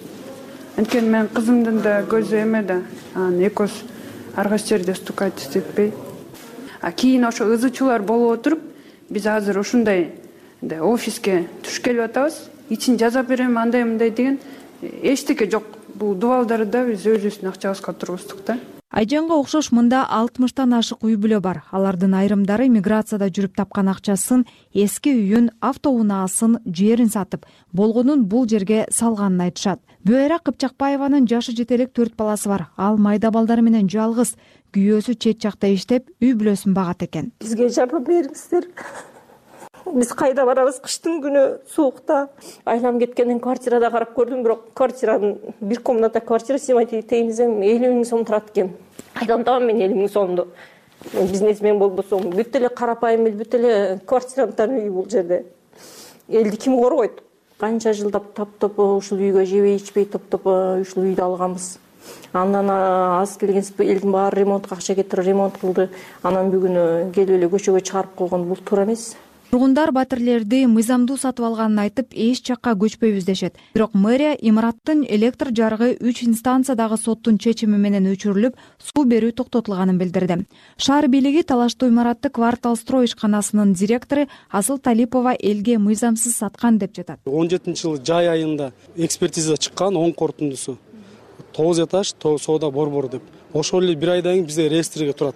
[0.78, 2.82] анткени менин кызымдын да көзү эме да.
[3.14, 3.76] Анан экөөбүз
[4.36, 5.92] ар кайсы жерде стукать истетпей
[6.82, 8.60] а кийин ошо ызы чуулар болуп отуруп
[9.10, 10.12] биз азыр ушундай
[10.62, 12.50] мындай офиске түшүп келип атабыз.
[12.70, 14.40] Ичин жасап берем андай мындай деген
[14.82, 15.64] эчтеке жок.
[15.96, 18.58] Бул дубалдарды да биз өзүбүздүн акчабызга тургуздук да.
[18.92, 21.62] Айжанга окшош мында алтымыштан ашык үй бүлө бар.
[21.72, 29.46] Алардын айрымдары миграцияда жүрүп тапкан акчасын эски үйүн автоунаасын жерин сатып болгонун бул жерге салганын
[29.48, 29.80] айтышат.
[30.04, 32.68] Бүайра кыпчакбаеванын жашы жете элек төрт баласы бар.
[32.76, 34.36] Ал майда балдары менен жалгыз
[34.76, 37.32] күйөөсү чет жакта иштеп үй бүлөсүн багат экен.
[37.44, 38.68] Бизге жардам бериңиздер.
[39.92, 40.78] Биз кайда барабыз?
[40.84, 42.28] Кыштын күнү суукта.
[42.66, 48.06] Айлам кеткенден квартирада карап көрдүм бирок квартиранын бир комната квартира снимать этейин десем элүү миң
[48.08, 48.72] сом турат экен.
[49.18, 50.48] Кайдан табам мен элүү миң сомду.
[51.16, 52.30] Мен бизнесмен болбосом.
[52.32, 53.74] Бүт эле карапайым эл бүт эле
[54.06, 55.44] квартиранттардын үйү бул жерде.
[56.30, 57.24] Элди ким коргойт?
[57.60, 61.76] Канча жылдап таптоп ушул үйгө жебей ичпей топтоп ушул үйдү алганбыз
[62.34, 65.90] андан аз келген элдин баары ремонтко акча кетирип ремонт кылды.
[66.24, 69.16] Анан бүгүнү келип эле көчөгө чыгарып койгон бул туура эмес.
[69.52, 73.58] Тургундар батирлерди мыйзамдуу сатып алганын айтып эч жакка көчпөйбүз дешет.
[73.76, 80.46] Бирок мэрия имараттын электр жарыгы үч инстанциядагы соттун чечими менен өчүрүлүп суу берүү токтотулганын билдирди.
[80.78, 87.20] Шаар бийлиги талаштуу имаратты квартал строй ишканасынын директору асыл талипова элге мыйзамсыз саткан деп жатат.
[87.26, 90.78] Он жетинчи жылы жай айында экспертиза чыккан оң корутундусу
[91.54, 93.22] тогуз этаж соода борбору деп.
[93.54, 95.36] Ошол эле бир айдан кийин бизде реестрге турат.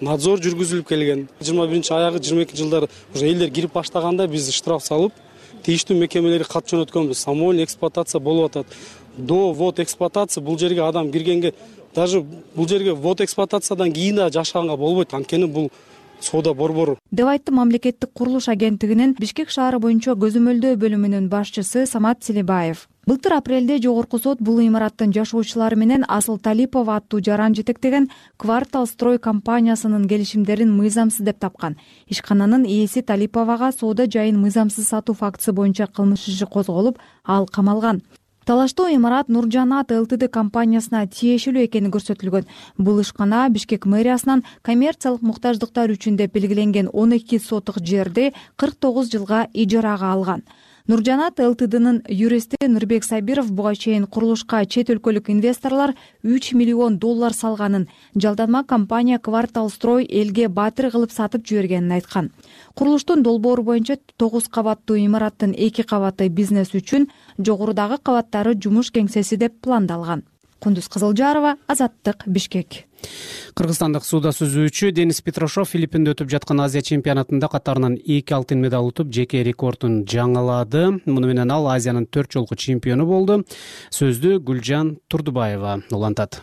[0.00, 1.28] Надзор жүргүзүлүп келген.
[1.40, 5.12] Жыйырма биринчи аягы жыйырма экинчи жылдары уже элдер кирип баштаганда биз штраф салып
[5.62, 7.14] тийиштүү мекемелерге кат жөнөткөнбүз.
[7.14, 8.66] Самовольный эксплуатация болуп атат.
[9.16, 11.54] До ввод эксплуатация бул жерге адам киргенге
[11.94, 15.14] даже бул жерге ввод эксплуатациядан кийин дагы жашаганга болбойт.
[15.14, 15.70] Анткени бул
[16.24, 22.86] соода борбору деп айтты мамлекеттик курулуш агенттигинин бишкек шаары боюнча көзөмөлдөө бөлүмүнүн башчысы самат селибаев
[23.06, 29.18] былтыр апрелде жогорку сот бул имараттын жашоочулары менен асыл талипова аттуу жаран жетектеген квартал строй
[29.18, 31.76] компаниясынын келишимдерин мыйзамсыз деп тапкан.
[32.06, 38.02] Ишкананын ээси талиповага соода жайын мыйзамсыз сатуу фактысы боюнча кылмыш иши козголуп ал камалган.
[38.46, 42.46] Талаштуу имарат нуржанат лтд компаниясына тиешелүү экени көрсөтүлгөн.
[42.78, 49.10] Бул ишкана бишкек мэриясынан коммерциялык муктаждыктар үчүн деп белгиленген он эки соток жерди кырк тогуз
[49.10, 50.42] жылга ижарага алган
[50.88, 57.88] нуржанат лтднын юристи нурбек сабиров буга чейин курулушка чет өлкөлүк инвесторлор үч миллион доллар салганын
[58.16, 62.32] жалданма компания квартал строй элге баатыр кылып сатып жибергенин айткан.
[62.74, 69.60] Курулуштун долбоору боюнча тогуз кабаттуу имараттын эки кабаты бизнес үчүн жогорудагы кабаттары жумуш кеңсеси деп
[69.60, 70.24] пландалган
[70.62, 72.86] кундуз кызылжарова азаттык бишкек.
[73.58, 79.10] Кыргызстандык сууда сүзүүчү денис петрошов филиппинде өтүп жаткан азия чемпионатында катарынан эки алтын медаль утуп
[79.10, 81.02] жеке рекордун жаңылады.
[81.04, 83.42] Муну менен ал азиянын төрт жолку чемпиону болду.
[83.90, 86.42] Сөздү гүлжан турдубаева улантат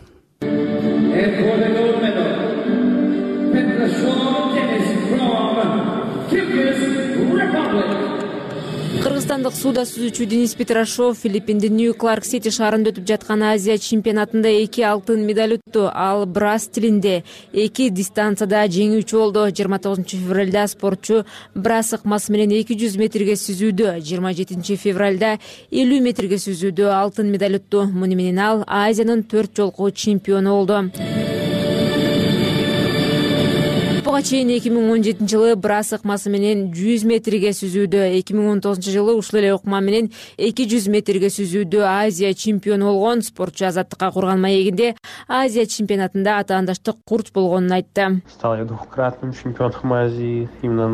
[9.40, 14.82] кыргызстандык сууда сүзүүчү денис петрошов филиппиндин нью кларк сити шаарында өтүп жаткан азия чемпионатында эки
[14.84, 17.22] алтын медаль утту ал брас стилинде
[17.52, 19.46] эки дистанцияда жеңүүчү болду.
[19.48, 21.24] Жыйырма тогузунчу февралда спортчу
[21.54, 23.96] брас ыкмасы менен эки жүз метрге сүзүүдө.
[24.04, 25.38] Жыйырма жетинчи февралда
[25.70, 31.49] элүү метрге сүзүүдө алтын медаль утту муну менен ал азиянын төрт жолку чемпиону болду
[34.20, 38.18] буга чейин эки миң он жетинчи жылы брас ыкмасы менен жүз метрге сүзүүдө.
[38.18, 42.92] эки миң он тогузунчу жылы ушул эле ыкма менен эки жүз метрге сүзүүдө азия чемпиону
[42.92, 44.94] болгон спортчу азаттыкка курган маегинде
[45.26, 48.20] азия чемпионатында атаандаштык курч болгонун айтты.
[48.28, 50.88] Стал я двукратным чемпионом азии именно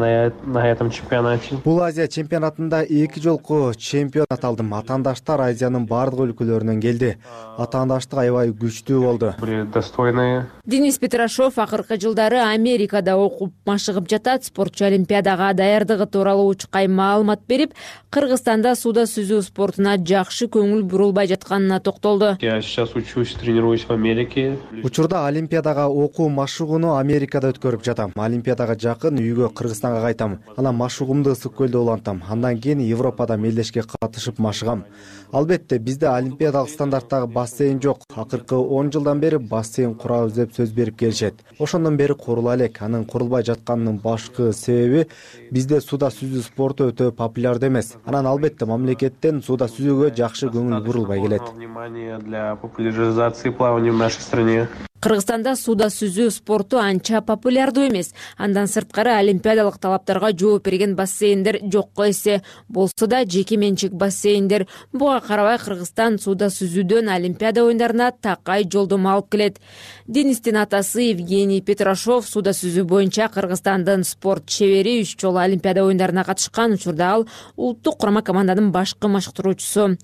[0.47, 1.57] на этом чемпионате.
[1.65, 4.73] Бул азия чемпионатында эки жолку чемпион аталдым.
[4.75, 7.17] Атаандаштар азиянын баардык өлкөлөрүнөн келди.
[7.59, 9.35] Атаандаштык аябай күчтүү болду.
[9.41, 10.47] Были достойные.
[10.65, 17.75] Денис петрошов акыркы жылдары америкада окуп машыгып жатат спортчу олимпиадага даярдыгы тууралуу учкай маалымат берип
[18.11, 22.37] кыргызстанда сууда сүзүү спортуна жакшы көңүл бурулбай жатканына токтолду.
[22.41, 24.57] Я сейчас учусь тренируюсь в америке.
[24.83, 28.13] Учурда олимпиадага окуу машыгууну америкада өткөрүп жатам.
[28.17, 30.39] Олимпиадага жакын үйгө кыргызстанга кайтам.
[30.57, 32.23] Анан машыгуумду ысык көлдө улантам.
[32.29, 34.85] Андан кийин европада мелдешке катышып машыгам.
[35.33, 38.01] Албетте бизде олимпиадалык стандарттагы бассейн жок.
[38.15, 41.35] Акыркы он жылдан бери бассейн курабыз деп сөз берип келишет.
[41.59, 45.05] Ошондон бери курула элек анын курулбай жатканынын башкы себеби
[45.53, 47.97] бизде сууда сүзүү спорту өтө популярдуу эмес.
[48.07, 51.43] Анан албетте мамлекеттен сууда сүзүүгө жакшы көңүл бурулбай келет.
[51.55, 54.69] Внимание для популяризации плавания в нашей стране
[55.01, 58.13] кыргызстанда сууда сүзүү спорту анча популярдуу эмес.
[58.37, 62.43] Андан сырткары олимпиадалык талаптарга жооп берген бассейндер жокко эсе.
[62.69, 64.67] Болсо да жеке менчик бассейндер.
[64.93, 69.61] Буга карабай кыргызстан сууда сүзүүдөн олимпиада оюндарына такай жолдомо алып келет.
[70.07, 76.73] Денистин атасы евгений петрошов сууда сүзүү боюнча кыргызстандын спорт чебери үч жолу олимпиада оюндарына катышкан
[76.73, 79.97] учурда ал улуттук курама команданын башкы машыктыруучусу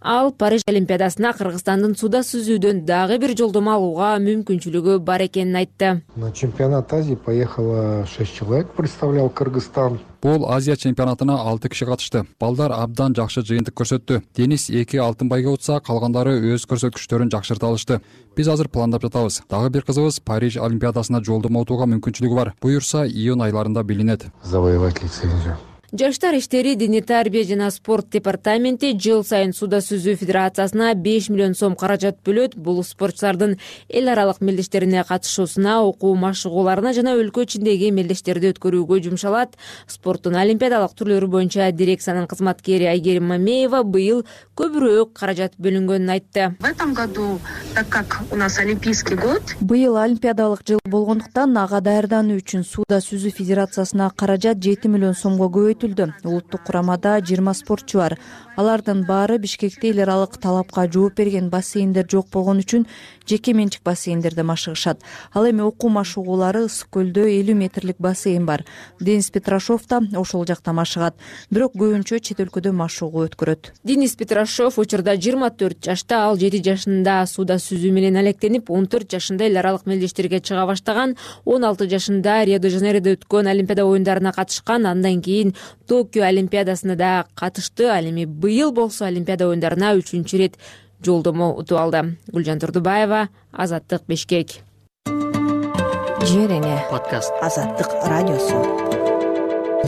[0.00, 6.02] ал париж олимпиадасына кыргызстандын сууда сүзүүдөн дагы бир жолдомо алууга мүмкүнчүлүгү бар экенин айтты.
[6.16, 10.00] На чемпионат азии поехало шесть человек представлял кыргызстан.
[10.22, 12.26] Бул азия чемпионатына алты киши катышты.
[12.40, 14.22] Балдар абдан жакшы жыйынтык көрсөттү.
[14.36, 18.00] Денис эки алтын байге утса калгандары өз көрсөткүчтөрүн жакшырта алышты.
[18.36, 19.42] Биз азыр пландап жатабыз.
[19.48, 22.54] Дагы бир кызыгыбыз париж олимпиадасына жолдомо утууга мүмкүнчүлүгү бар.
[22.60, 24.26] Буюрса июнь айларында билинет.
[24.42, 25.56] Завоевать лицензию
[25.92, 31.74] жаштар иштери диний тарбия жана спорт департаменти жыл сайын сууда сүзүү федерациясына беш миллион сом
[31.76, 32.54] каражат бөлөт.
[32.56, 33.56] Бул спортчулардын
[33.88, 39.56] эл аралык мелдештерине катышуусуна окуу машыгууларына жана өлкө ичиндеги мелдештерди өткөрүүгө жумшалат.
[39.86, 44.24] Спорттун олимпиадалык түрлөрү боюнча дирекциянын кызматкери айгерим мамеева быйыл
[44.54, 46.54] көбүрөөк каражат бөлүнгөнүн айтты.
[46.60, 47.40] В этом году
[47.74, 53.34] так как у нас олимпийский год быйыл олимпиадалык жыл болгондуктан ага даярдануу үчүн сууда сүзүү
[53.34, 58.18] федерациясына каражат жети миллион сомго көбөйтүлдү улуттук курамада жыйырма спортчу бар.
[58.56, 62.86] Алардын баары бишкекте эл аралык талапка жооп берген бассейндер жок болгон үчүн
[63.26, 65.00] жеке менчик бассейндерде машыгышат.
[65.32, 68.64] Ал эми окуу машыгуулары ысык көлдө элүү метрлик бассейн бар.
[69.00, 71.14] Денис петрошов да ошол жакта машыгат.
[71.50, 73.72] Бирок көбүнчө чет өлкөдө машыгуу өткөрөт.
[73.84, 79.10] Денис петрошов учурда жыйырма төрт жашта ал жети жашында сууда сүзүү менен алектенип он төрт
[79.14, 84.32] жашында эл аралык мелдештерге чыга баштаган он алты жашында рио де жанейродо өткөн олимпиада оюндарына
[84.32, 85.54] катышкан андан кийин
[85.86, 87.88] токио олимпиадасына да катышты.
[87.88, 90.58] Ал эми быйыл болсо олимпиада оюндарына үчүнчү ирет
[91.02, 92.16] жолдомо утуп алды.
[92.32, 94.60] Гүлжан турдубаева азаттык бишкек
[95.06, 97.32] жер эне подкаст.
[97.40, 98.90] Азаттык радиосу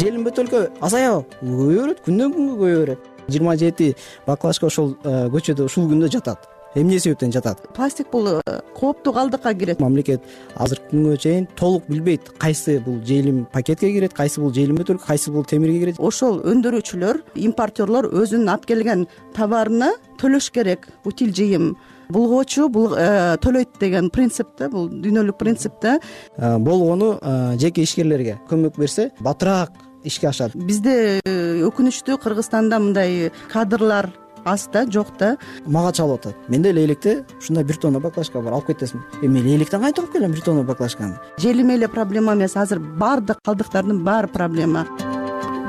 [0.00, 3.92] желим бөтөлкө азаябы көбөйө берет күндөн күнгө көбөйө берет жыйырма жети
[4.26, 7.60] баклажка ошол э, көчөдө ушул күндө жатат эмне себептен жатат?
[7.74, 9.80] Пластик бул э, кооптуу калдыкка кирет.
[9.80, 10.22] Мамлекет
[10.54, 15.30] азыркы күнгө чейин толук билбейт кайсы бул жыйылым пакетке кирет кайсы бул жыйылым бөтөлкө кайсы
[15.32, 16.00] бул темирге кирет.
[16.00, 19.06] Ошол өндүрүүчүлөр импортерлор өзүнүн алып келген
[19.36, 20.88] товарыны төлөш керек.
[21.04, 21.74] Бутиль жыйым
[22.12, 27.14] булгоочу бул э, төлөйт деген принцип да бул дүйнөлүк принцип да э, болгону
[27.60, 29.72] жеке ишкерлерге көмөк берсе батыраак
[30.04, 30.56] ишке ашат.
[30.56, 34.10] Бизде өкүнүчтүү кыргызстанда мындай кадрлар
[34.44, 36.36] аз да жок да мага чалып атат.
[36.48, 38.52] Менде лейликте ушундай бир тонна баклажка бар.
[38.52, 41.18] Алып кетесиңби эми мен лейликтен кантип алып келем бир тонна баклажканы.
[41.38, 42.56] Желим эле проблема эмес.
[42.56, 44.86] Азыр баардык калдыктардын баары проблема.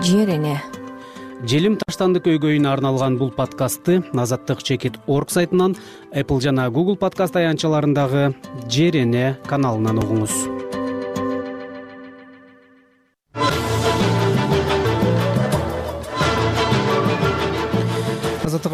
[0.02, 0.62] Жер эне.
[1.44, 5.76] Желим таштанды көйгөйүнө арналган бул подкастты азаттык чекит орг сайтынан
[6.16, 8.34] apple жана google подкаст аянтчаларындагы
[8.72, 10.63] жер эне каналынан угуңуз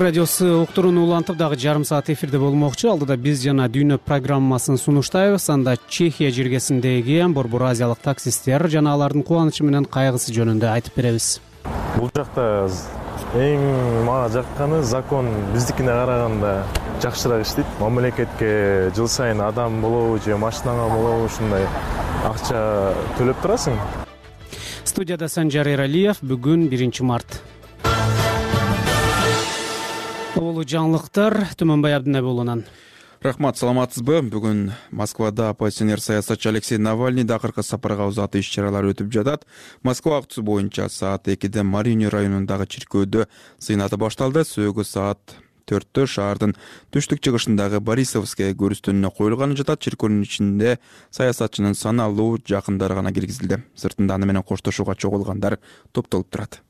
[0.02, 2.90] радиосу уктурууну улантып дагы жарым саат эфирде болмокчу.
[2.92, 5.50] Алдыда биз жана дүйнө программасын сунуштайбыз.
[5.50, 11.42] Анда чехия жиргесиндеги борбор азиялык таксисттер жана алардын кубанычы менен кайгысы жөнүндө айтып беребиз.
[11.98, 12.70] Бул жакта
[13.36, 16.64] эң мага жакканы закон биздикине караганда
[17.02, 17.68] жакшыраак иштейт.
[17.80, 21.68] Мамлекетке жыл сайын адам болобу же машинаңа болобу ушундай
[22.26, 23.78] акча төлөп турасың.
[24.84, 26.22] Студияда санжар эралиев.
[26.22, 27.42] Бүгүн биринчи март
[30.40, 31.42] жаңылыктар.
[31.60, 32.64] Түмөнбай абдинаби уулунан
[33.22, 34.22] рахмат саламатсызбы?
[34.32, 39.46] Бүгүн москвада оппозиционер саясатчы алексей навальныйды акыркы сапарга узатуу иш чаралар өтүп жатат.
[39.84, 43.28] Москва убакытысы боюнча саат экиде марини районундагы чиркөөдө
[43.60, 44.46] сыйнаты башталды.
[44.48, 45.36] Сөөгү саат
[45.68, 46.56] төрттө шаардын
[46.96, 49.84] түштүк чыгышындагы борисовская көрүстөнүнө коюлганы жатат.
[49.84, 50.78] Чиркөөнүн ичинде
[51.12, 53.62] саясатчынын саналуу жакындары гана киргизилди.
[53.76, 55.60] Сыртында аны менен коштошууга чогулгандар
[55.92, 56.62] топтолуп турат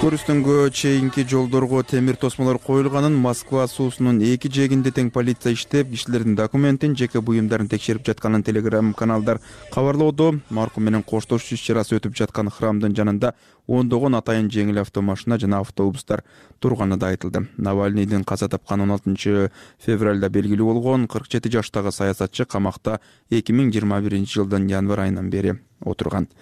[0.00, 6.94] көрүстөнгө чейинки жолдорго темир тосмолор коюлганын москва суусунун эки жээгинде тең полиция иштеп кишилердин документин
[6.96, 9.42] жеке буюмдарын текшерип жатканын телеграм каналдар
[9.74, 10.38] кабарлоодо.
[10.48, 13.34] Маркум менен коштошуу иш чарасы өтүп жаткан храмдын жанында
[13.68, 16.24] ондогон атайын жеңил автомашина жана автобустар
[16.60, 17.44] турганы да айтылды.
[17.58, 19.50] Навальныйдын каза тапканы он алтынчы
[19.84, 25.28] февралда белгилүү болгон кырк жети жаштагы саясатчы камакта эки миң жыйырма биринчи жылдын январь айынан
[25.28, 26.32] бери отурган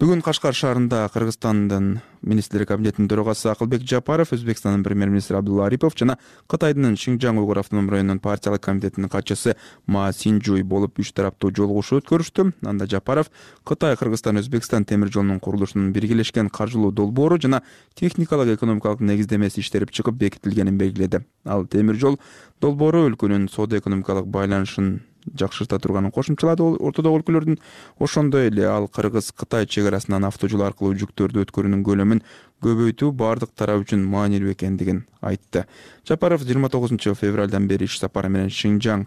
[0.00, 1.88] бүгүн кашкар шаарында кыргызстандын
[2.24, 6.14] министрлер кабинетинин төрагасы акылбек жапаров өзбекстандын премьер министри абдулла арипов жана
[6.48, 12.46] кытайдын шинжаң уйгур автоном районунун партиялык комитетинин катчысы ма синжуй болуп үч тараптуу жолугушуу өткөрүштү.
[12.64, 13.28] Анда жапаров
[13.62, 17.60] кытай кыргызстан өзбекстан темир жолунун курулушунун биргелешкен каржылоо долбоору жана
[17.92, 21.26] техникалык экономикалык негиздемеси иштелип чыгып бекитилгенин белгиледи.
[21.44, 22.18] Ал темир жол
[22.62, 26.62] долбоору өлкөнүн соода экономикалык байланышын жакшырта турганын кошумчалады.
[26.62, 27.58] Ортодогу өлкөлөрдүн
[27.98, 32.22] ошондой эле ал кыргыз кытай чек арасынан авто жол аркылуу жүктөрдү өткөрүүнүн көлөмүн
[32.64, 35.66] көбөйтүү баардык тарап үчүн маанилүү экендигин айтты.
[36.08, 39.06] Жапаров жыйырма тогузунчу февралдан бери иш сапары менен шинжаң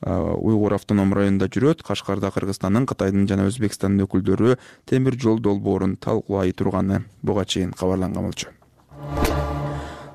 [0.00, 1.82] уйгур автоном районунда жүрөт.
[1.86, 8.59] Кашкарда кыргызстандын кытайдын жана өзбекстандын өкүлдөрү темир жол долбоорун талкуулай турганы буга чейин кабарланган болчу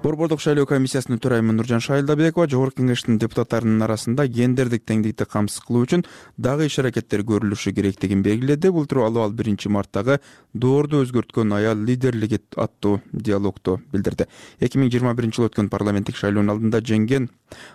[0.05, 6.03] борбордук шайлоо комиссиясынын төрайымы нуржан шайылдабекова жогорку кеңештин депутаттарынын арасында гендердик теңдикти камсыз кылуу үчүн
[6.37, 8.69] дагы иш аракеттер көрүлүшү керектигин белгиледи.
[8.69, 10.19] Бул тууралуу ал биринчи марттагы
[10.53, 14.29] доорду өзгөрткөн аял лидерлиги аттуу диалогдо билдирди.
[14.59, 17.31] Эки миң жыйырма биринчи жылы өткөн парламенттик шайлоонун алдында жеңген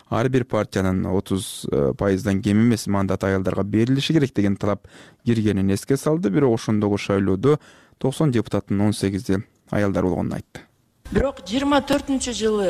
[0.06, 4.86] ар бир партиянын отуз э, пайыздан кем эмес мандат аялдарга берилиши керек деген талап
[5.26, 6.30] киргенин эске салды.
[6.30, 7.58] Бирок ошондогу шайлоодо
[7.98, 10.69] токсон депутаттын он сегизи аялдар болгонун айтты
[11.10, 12.68] бирок жыйырма төртүнчү жылы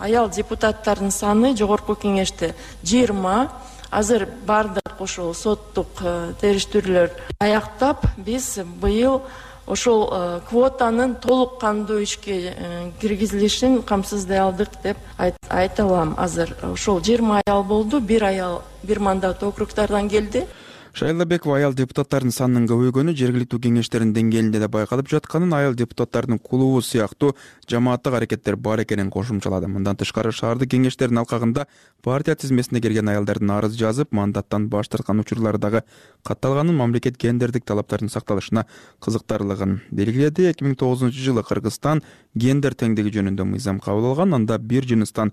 [0.00, 3.50] аял депутаттардын саны жогорку кеңеште жыйырма.
[3.92, 6.00] Азыр баардык ошол соттук
[6.40, 7.10] териштирүүлөр
[7.44, 9.20] аяктап биз быйыл
[9.66, 10.06] ошол
[10.48, 12.54] квотанын толук кандуу ишке
[13.02, 16.14] киргизилишин камсыздай алдык деп айта алам.
[16.18, 18.00] Азыр ошол жыйырма аял болду.
[18.00, 20.46] Бир аял бир мандат округдардан келди
[20.92, 27.30] шайылдабекова аял депутаттардын санынын көбөйгөнү жергиликтүү кеңештердин деңгээлинде да байкалып жатканын аял депутаттардын клубу сыяктуу
[27.70, 29.70] жамааттык аракеттер бар экенин кошумчалады.
[29.72, 31.64] Мындан тышкары шаардык кеңештердин алкагында
[32.04, 35.82] партия тизмесине кирген аялдардын арыз жазып мандаттан баш тарткан учурлары дагы
[36.28, 38.66] катталганын мамлекет гендердик талаптардын сакталышына
[39.00, 40.50] кызыктарлыгын белгиледи.
[40.52, 45.32] Эки миң тогузунчу жылы кыргызстан гендер теңдиги жөнүндө мыйзам кабыл алган анда бир жыныстан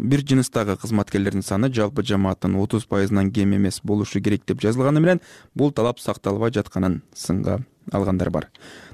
[0.00, 5.20] бир жыныстагы кызматкерлердин саны жалпы жамааттын отуз пайызынан кем эмес болушу керек деп жазылганы менен
[5.54, 7.60] бул талап сакталбай жатканын сынга
[7.92, 8.48] алгандар бар.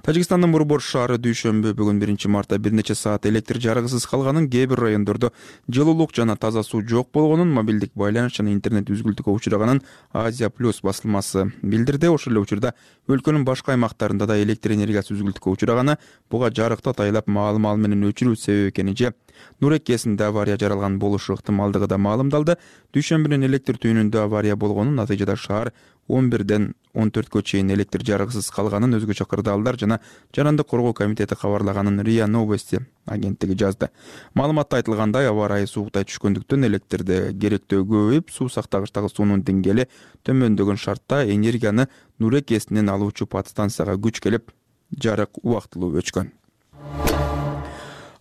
[0.07, 4.79] Тажикстандын борбор шаары дүйшөмбү бүгүн биринчи мартта бир нече саат электр жарыгысыз калганын кээ бир
[4.79, 5.33] райондордо
[5.69, 11.51] жылуулук жана таза суу жок болгонун мобилдик байланыш жана интернет үзгүлтүккө учураганын азия плюс басылмасы
[11.63, 12.07] билдирди.
[12.07, 12.75] Ошол эле учурда
[13.09, 15.99] өлкөнүн башка аймактарында да электр энергиясы үзгүлтүккө учураганы
[16.31, 19.13] буга жарыкты атайлап маал маал менен өчүрүү себеп экени же.
[19.61, 22.57] Нурекесинде авария жаралган болушу ыктымалдыгы да маалымдалды.
[22.95, 25.73] Дүйшөмбүнүн электр түйүнүндө авария болгону натыйжада шаар
[26.09, 29.99] он бирден он төрткө чейин электр жарыгысыз калганын өзгөчө кырдаалдар жана
[30.35, 33.91] жарандык коргоо комитети кабарлаганын риа новости агенттиги жазды.
[34.35, 39.89] Маалыматта айтылгандай аба ырайы сууктай түшкөндүктөн электрди керектөө көбөйүп суу сактагычтагы суунун деңгээли
[40.25, 41.89] төмөндөгөн шартта энергияны
[42.19, 44.51] нурекесинен алуучу подстанцияга күч келип
[44.97, 46.33] жарык убактылуу өчкөн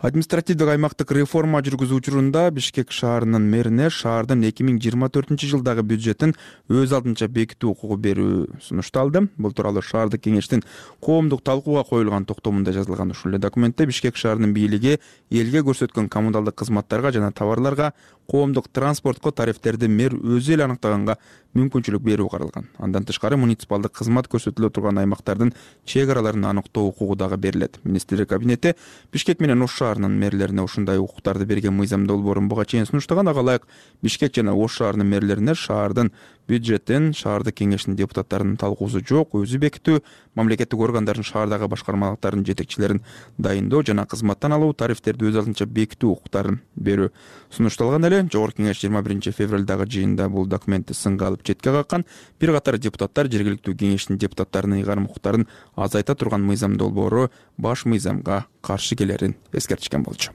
[0.06, 6.36] административдик аймактык реформа жүргүзүү учурунда бишкек шаарынын мэрине шаардын эки миң жыйырма төртүнчү жылдагы бюджетин
[6.70, 9.24] өз алдынча бекитүү укугу берүү сунушталды.
[9.41, 10.62] Бул тууралуу шаардык кеңештин
[11.01, 14.99] коомдук талкууга коюлган токтомунда жазылган ушул эле документте бишкек шаарынын бийлиги
[15.32, 17.93] элге көрсөткөн коммуналдык кызматтарга жана товарларга
[18.30, 21.18] коомдук транспортко тарифтерди мэр өзү эле аныктаганга
[21.56, 22.68] мүмкүнчүлүк берүү каралган.
[22.78, 25.53] Андан тышкары муниципалдык кызмат көрсөтүлө турган аймактардын
[25.86, 27.80] чек араларын аныктоо укугу дагы берилет.
[27.84, 28.76] Министрлер кабинети
[29.14, 33.68] бишкек менен ош шаарынын мэрлерине ушундай укуктарды берген мыйзам долбоорун буга чейин сунуштаган ага ылайык
[34.04, 36.12] бишкек жана ош шаарынын мэрлерине шаардын
[36.48, 40.02] бюджетин шаардык кеңештин депутаттарынын талкуусу жок өзү бекитүү
[40.36, 43.02] мамлекеттик органдардын шаардагы башкармалыктардын жетекчилерин
[43.38, 47.10] дайындоо жана кызматтан алуу тарифтерди өз алдынча бекитүү укуктарын берүү
[47.50, 48.22] сунушталган эле.
[48.32, 52.06] Жогорку кеңеш жыйырма биринчи февралдагы жыйынында бул документти сынга алып четке каккан
[52.39, 58.97] бир катар депутаттар жергиликтүү кеңештин депутаттарынын ыйгарым укуктарын азайта турган мыйзам долбоору баш мыйзамга каршы
[58.99, 60.34] келерин эскертишкен болчу.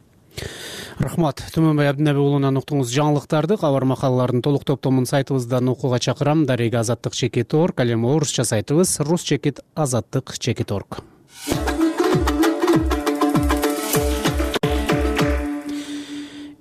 [1.01, 1.41] Рахмат.
[1.55, 6.45] Түмөнбай абдинаби уулунан уктуңуз жаңылыктарды кабар макалалардын толук топтомун сайтыбыздан окууга чакырам.
[6.47, 7.81] Дареги азаттык чекит орг.
[7.81, 9.01] Ал эми орусча сайтыбыз.
[9.01, 11.01] Рус чекит азаттык чекит орг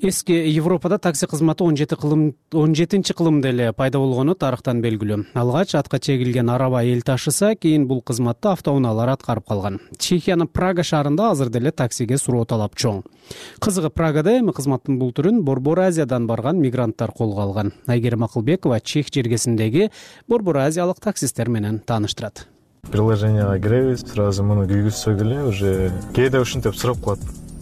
[0.02, 5.26] эски европада такси кызматы он жети кылым он жетинчи кылымда эле пайда болгону тарыхтан белгилүү.
[5.34, 9.80] Алгач атка чегилген араба эл ташыса кийин бул кызматты автоунаалар аткарып калган.
[9.98, 13.04] Чехиянын прага шаарында азыр деле таксиге суроо талап чоң.
[13.60, 17.74] Кызыгы прагада эми кызматтын бул түрүн борбор азиядан барган мигранттар колго алган.
[17.88, 19.92] Айгерим акылбекова чех жергесиндеги
[20.28, 22.48] борбор азиялык таксисттер менен тааныштырат.
[22.90, 27.20] Приложенияга киребиз сразу муну күйгүзсөк эле уже кээде ушинтип сурап калат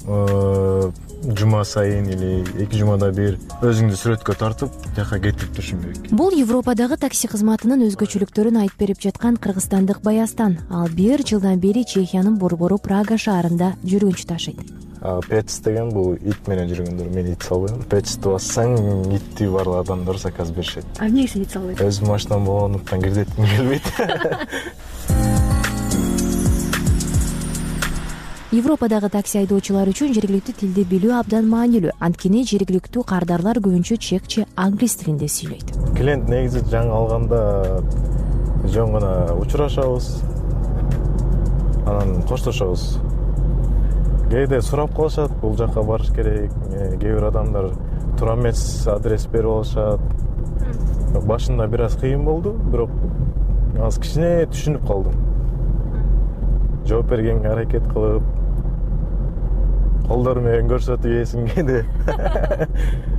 [0.08, 6.10] жума сайын или эки жумада бир өзүңдү сүрөткө тартып тияка кетирип турушуң керек.
[6.16, 10.60] Бул европадагы такси кызматынын өзгөчөлүктөрүн айтып берип жаткан кыргызстандык баястан.
[10.70, 14.64] Ал бир жылдан бери чехиянын борбору прага шаарында жүргүнчү ташыйт.
[15.28, 17.84] Пец деген бул ит менен жүргөндөр мен ит салбайм.
[17.92, 20.86] Пецти бассаң итти баардык адамдар заказ беришет.
[20.98, 23.92] А эмнеге сен ит салбайсың өзүмдүн машинам болгондуктан кирдетким келбейт
[28.56, 31.92] европадагы такси айдоочулар үчүн жергиликтүү тилди билүү абдан маанилүү.
[32.00, 35.74] Анткени жергиликтүү кардарлар көбүнчө чек же англис тилинде сүйлөйт.
[35.98, 37.42] Клиент негизи жаңы алганда
[38.72, 40.10] жөн гана учурашабыз
[41.84, 42.88] анан коштошобуз.
[44.32, 46.52] Кээде сурап калышат бул жака барыш керек.
[46.72, 47.74] Э, кээ бир адамдар
[48.18, 50.00] туура эмес адрес берип алышат.
[51.28, 52.92] Башында бир аз кыйын болду бирок
[53.76, 55.37] азыр кичине түшүнүп калдым
[56.88, 58.24] жооп бергенге аракет кылып
[60.08, 61.80] колдору менен көрсөтүп ээсин кээде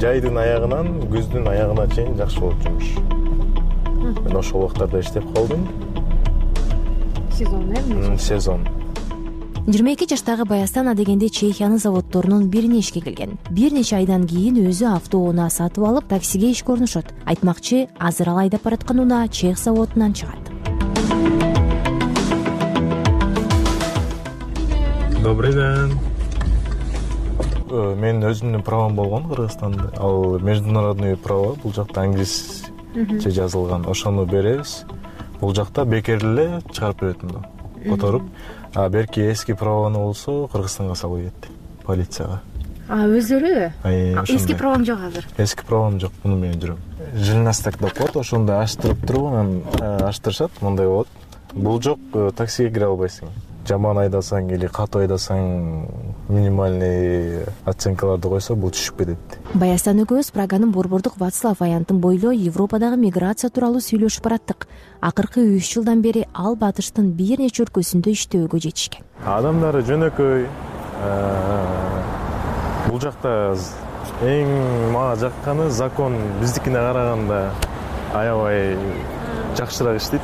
[0.00, 2.88] жайдын аягынан күздүн аягына чейин жакшы болот жумуш
[4.24, 5.66] мен ошол убактарда иштеп калдым.
[7.36, 8.66] Сезон э сезон
[9.66, 13.38] жыйырма эки жаштагы баястан адегенде чехиянын заводдорунун бирине ишке келген.
[13.50, 18.62] Бир нече айдан кийин өзү автоунаа сатып алып таксиге ишке орношот айтмакчы азыр ал айдап
[18.62, 20.40] бараткан унаа чех заводунан чыгат.
[25.22, 25.92] Добрый день
[27.70, 29.92] э, менин өзүмдүн правом болгон кыргызстанда.
[29.98, 33.84] Ал международный право бул жакта англисче жазылган.
[33.86, 34.84] Ошону беребиз.
[35.40, 37.44] Бул жакта бекер эле чыгарып берет муну
[37.88, 38.22] которуп
[38.74, 41.50] а берки эски правону болсо кыргызстанга салып ийет
[41.84, 42.40] полицияга.
[42.90, 43.70] Өздөрү?
[44.26, 45.26] Эски правоң жок азыр?
[45.38, 46.80] Эски правом жок муну менен жүрөм.
[47.14, 49.52] Жилнастек деп коет ошондой ачтырып туруп анан
[50.08, 51.08] ачтырышат мындай болот.
[51.52, 53.30] Бул жок э, таксиге кире албайсың
[53.68, 55.42] жаман айдасаң или катуу айдасаң
[56.30, 59.36] минимальный оценкаларды койсо бул түшүп кетет.
[59.54, 64.66] Баястан экөөбүз праганын борбордук вацлав аянтын бойлой европадагы миграция тууралуу сүйлөшүп бараттык.
[65.00, 69.04] Акыркы үч жылдан бери ал батыштын бир нече өлкөсүндө иштөөгө жетишкен.
[69.26, 71.10] Адамдары жөнөкөй э,
[72.88, 73.54] бул жакта
[74.24, 74.50] эң
[74.92, 77.50] мага жакканы закон биздикине караганда
[78.14, 78.76] аябай
[79.56, 80.22] жакшыраак иштейт.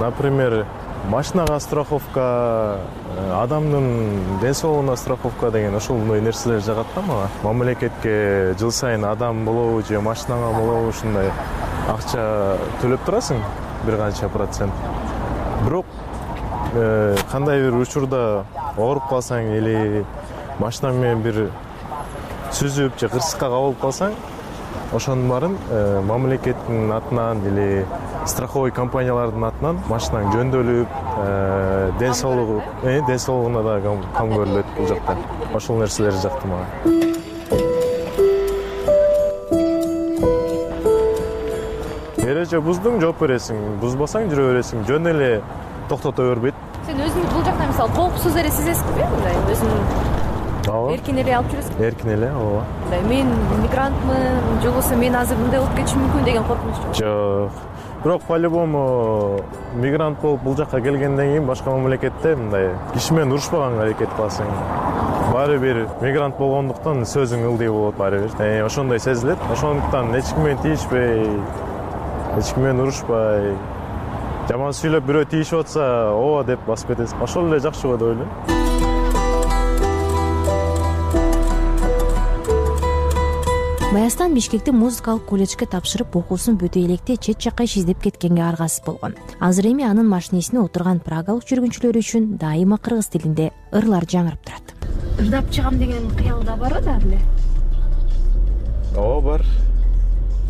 [0.00, 0.64] Например
[1.10, 2.78] машинага страховка
[3.34, 7.28] адамдын ден соолугуна страховка деген ошондой нерселер жагат да мага.
[7.42, 11.30] Мамлекетке жыл сайын адам болобу же машинаңа болобу ушундай
[11.88, 13.42] акча төлөп турасың
[13.84, 14.72] бир канча процент.
[15.64, 15.86] Бирок
[17.30, 18.44] кандайдыр бир учурда
[18.76, 20.04] ооруп калсаң или
[20.58, 21.50] машинаң менен бир
[22.54, 24.14] сүзүп же кырсыкка кабылып калсаң
[24.94, 27.84] ошонун баарын э, мамлекеттин атынан или
[28.26, 34.88] страховой компаниялардын атынан машинаң жөндөлүп э, ден соолугу э, ден соолугуна дагы кам көрүлөт бул
[34.88, 35.16] жакта.
[35.54, 36.66] Ошол нерселер жакты мага.
[42.24, 43.60] Эреже буздуң жооп бересиң.
[43.84, 44.86] Бузбасаң жүрө бересиң.
[44.88, 45.30] Жөн эле
[45.92, 46.66] токтото бербейт.
[46.88, 49.08] Сен өзүңдү бул жакта мисалы коопсуз эле сезесиңби?
[49.14, 50.13] Мындай өзүң
[50.70, 52.64] ооба эркин эле алып жүрөсүң эркин эле ооба.
[52.84, 53.30] Мындай мен
[53.62, 56.94] мигрантмын же болбосо мен азыр мындай болуп кетишим мүмкүн деген коркунуч жок.
[56.98, 57.50] Жок.
[58.04, 59.40] Бирок по любому
[59.74, 64.46] мигрант болуп бул жака келгенден кийин башка мамлекетте мындай киши менен урушпаганга аракет кыласың.
[65.32, 69.38] Баары бир мигрант болгондуктан сөзүң ылдый болот баары бир ошондой сезилет.
[69.50, 71.24] Ошондуктан эч ким менен тийишпей
[72.38, 73.54] эч ким менен урушпай
[74.48, 77.22] жаман сүйлөп бирөө тийишип атса ооба деп басып кетесиң.
[77.24, 78.28] Ошол эле жакшы го деп ойлойм
[83.94, 89.14] баястан бишкекте музыкалык колледжге тапшырып окуусун бүтөй электе чет жакка иш издеп кеткенге аргасыз болгон.
[89.38, 94.74] Азыр эми анын машинесине отурган прагалык жүргүнчүлөр үчүн дайыма кыргыз тилинде ырлар жаңырып турат.
[95.22, 97.20] Ырдап чыгам деген кыялда барбы дагы эле?
[98.96, 99.46] Ооба бар.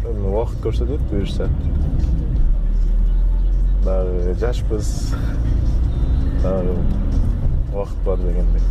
[0.09, 1.51] Убакыт көрсөтөт буюрса
[3.85, 5.13] дагы жашпыз.
[6.41, 6.79] Дагы
[7.75, 8.65] убакыт бар дегендей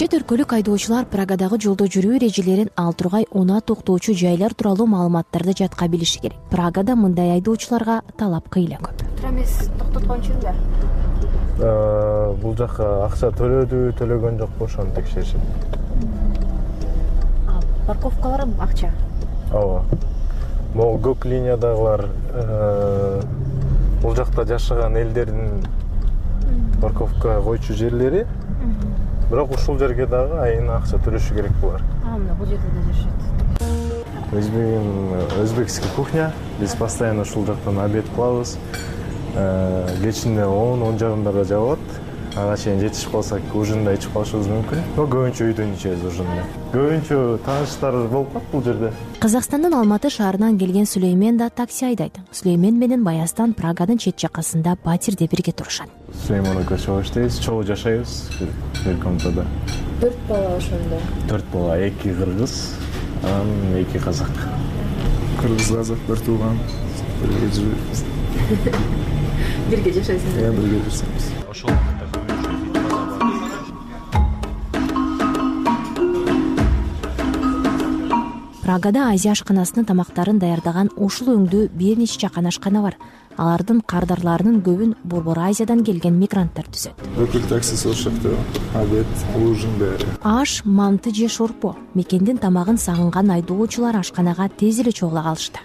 [0.00, 5.88] чет өлкөлүк айдоочулар прагадагы жолдо жүрүү эрежелерин ал тургай унаа токтоочу жайлар тууралуу маалыматтарды жатка
[5.92, 6.38] билиши керек.
[6.48, 9.02] Прагада мындай айдоочуларга талап кыйла көп.
[9.18, 10.32] Туура эмес токтоткончу
[12.40, 15.36] бул жака акча төлөдүбү төлөгөн жокпу ошону текшеришет.
[17.86, 18.94] Парковкалар акча?
[19.52, 19.84] Ооба.
[20.72, 22.06] Могу көк линиядагылар
[24.00, 25.60] бул жакта жашаган элдердин
[26.80, 28.24] парковка койчу жерлери
[29.30, 31.82] бирок ушул жерге дагы айына акча төлөшү керек булар.
[32.04, 33.30] Мына бул жерде да жашашат
[35.40, 36.32] өзбекский кухня.
[36.60, 38.58] Биз постоянно ушул жактан обед кылабыз.
[39.34, 41.78] Э, кечинде он он жарымдарда жабылат.
[42.36, 44.82] Ага чейин жетишип калсак ужин да ичип калышыбыз мүмкүн.
[44.96, 50.86] Но көбүнчө үйдөн ичебиз ужинди көбүнчө тааныштар болуп калат бул жерде казакстандын алматы шаарынан келген
[50.88, 55.90] сүлеймен да такси айдайт сүлеймен менен баястан праганын чет жакасында батирде бирге турушат.
[56.22, 57.36] Сүлейман экөөбүз чогуу иштейбиз.
[57.44, 58.14] Чогуу жашайбыз.
[58.86, 59.44] Бир комнатада
[60.00, 61.02] төрт бала ошондо.
[61.28, 61.76] Төрт бала.
[61.76, 62.56] Эки кыргыз
[63.22, 64.32] анан эки казак.
[65.42, 66.56] Кыргыз казак бир тууган.
[67.20, 68.04] Бирге жүрөбүз
[69.70, 71.76] бирге жашайсыңар э бирге жашайбыз ошол
[78.70, 82.94] прагада азия ашканасынын тамактарын даярдаган ушул өңдүү бир нече жакан ашкана бар.
[83.34, 87.00] Алардын кардарларынын көбүн борбор азиядан келген мигранттар түзөт.
[87.16, 88.30] Бүкүл такси сол жакта
[88.78, 90.06] обед ужин баары.
[90.22, 91.74] Аш манты же шорпо.
[91.94, 95.58] Мекендин тамагын сагынган айдоочулар ашканага тез эле чогула калышты.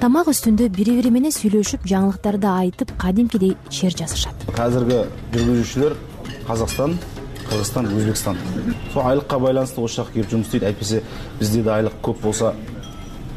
[0.00, 4.98] Тамак үстүндө бири бири менен сүйлөшүп жаңылыктарды айтып кадимкидей чер жазышат азыркы
[5.32, 5.94] жүргүзүүчүлөр
[6.46, 6.98] казакстан
[7.48, 8.36] кыргызстан өзбекстан.
[8.92, 11.02] Сол айлыкка байланыштуу ошол жака келип жумуш истейт әйтпесе
[11.40, 12.54] бизде да айлык көп болсо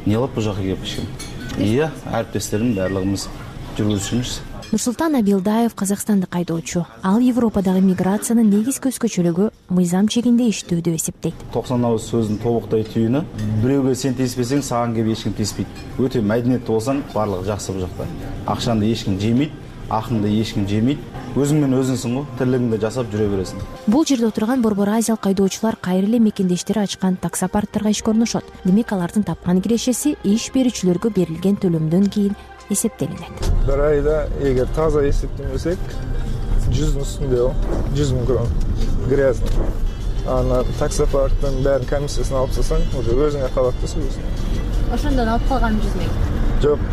[0.06, 1.06] эмне кылат бул жака келип эчким
[1.58, 3.28] иә ариптестерим баардыгыбыз
[3.78, 4.40] жүргүзүүчүмүз
[4.72, 11.36] нурсултан абилдаев казакстандык айдоочу ал европадагы миграцияны негизги өзгөчөлүгү мыйзам чегинде иштөө деп эсептейт.
[11.54, 13.24] Токсон агыз сөздүн тобоктой түйүнү
[13.64, 14.64] бирөөгө сен тийиспесең
[14.96, 15.68] келип эч ким тийиспейт
[16.00, 18.08] өтө маданияттуу болсаң баардыгы жакшы бул жакта.
[18.46, 19.52] Акчаңды эч ким жемейт
[19.90, 21.00] акыңды эч ким жемейт
[21.38, 23.64] өзүң менен өзүңсүң го тирлигиңди жасап жүрө бересиң
[23.94, 29.24] бул жерде отурган борбор азиялык айдоочулар кайра эле мекендештери ачкан таксопарктарга ишке орношот демек алардын
[29.28, 32.36] тапкан кирешеси иш берүүчүлөргө берилген төлөмдөн кийин
[32.70, 33.52] эсептелинет.
[33.66, 35.80] Бир айда эгер таза эсептенбесек
[36.74, 37.52] жүздүн үстүндө
[37.96, 38.50] жүз миң крон
[39.08, 39.56] грязный.
[40.28, 46.12] Анан таксопарктын баарынын комиссиясын алып салсаң уже өзүңө калат да ошондон алып калган жүз миң?
[46.64, 46.84] Жок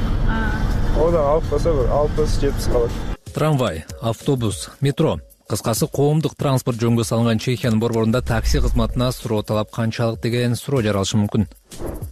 [0.97, 2.91] одан алып калса бир алтымыш жетимиш калат.
[3.35, 5.19] Трамвай автобус метро.
[5.49, 11.19] Кыскасы коомдук транспорт жөнгө салынган чехиянын борборунда такси кызматына суроо талап канчалык деген суроо жаралышы
[11.21, 11.49] мүмкүн.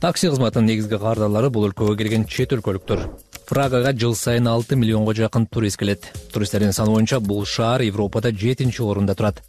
[0.00, 3.06] Такси кызматынын негизги кардарлары бул өлкөгө келген чет өлкөлүктөр.
[3.48, 6.12] Прагага жыл сайын алты миллионго жакын турист келет.
[6.32, 9.42] Туристтердин саны боюнча бул шаар европада жетинчи орунда турат.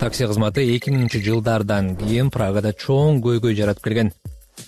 [0.00, 4.12] Такси кызматы эки миңинчи жылдардан кийин прагада чоң көйгөй жаратып келген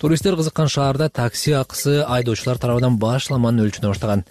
[0.03, 4.25] туристтер кызыккан шаарда такси акысы айдоочулар тарабынан башламан өлчүнө баштаган.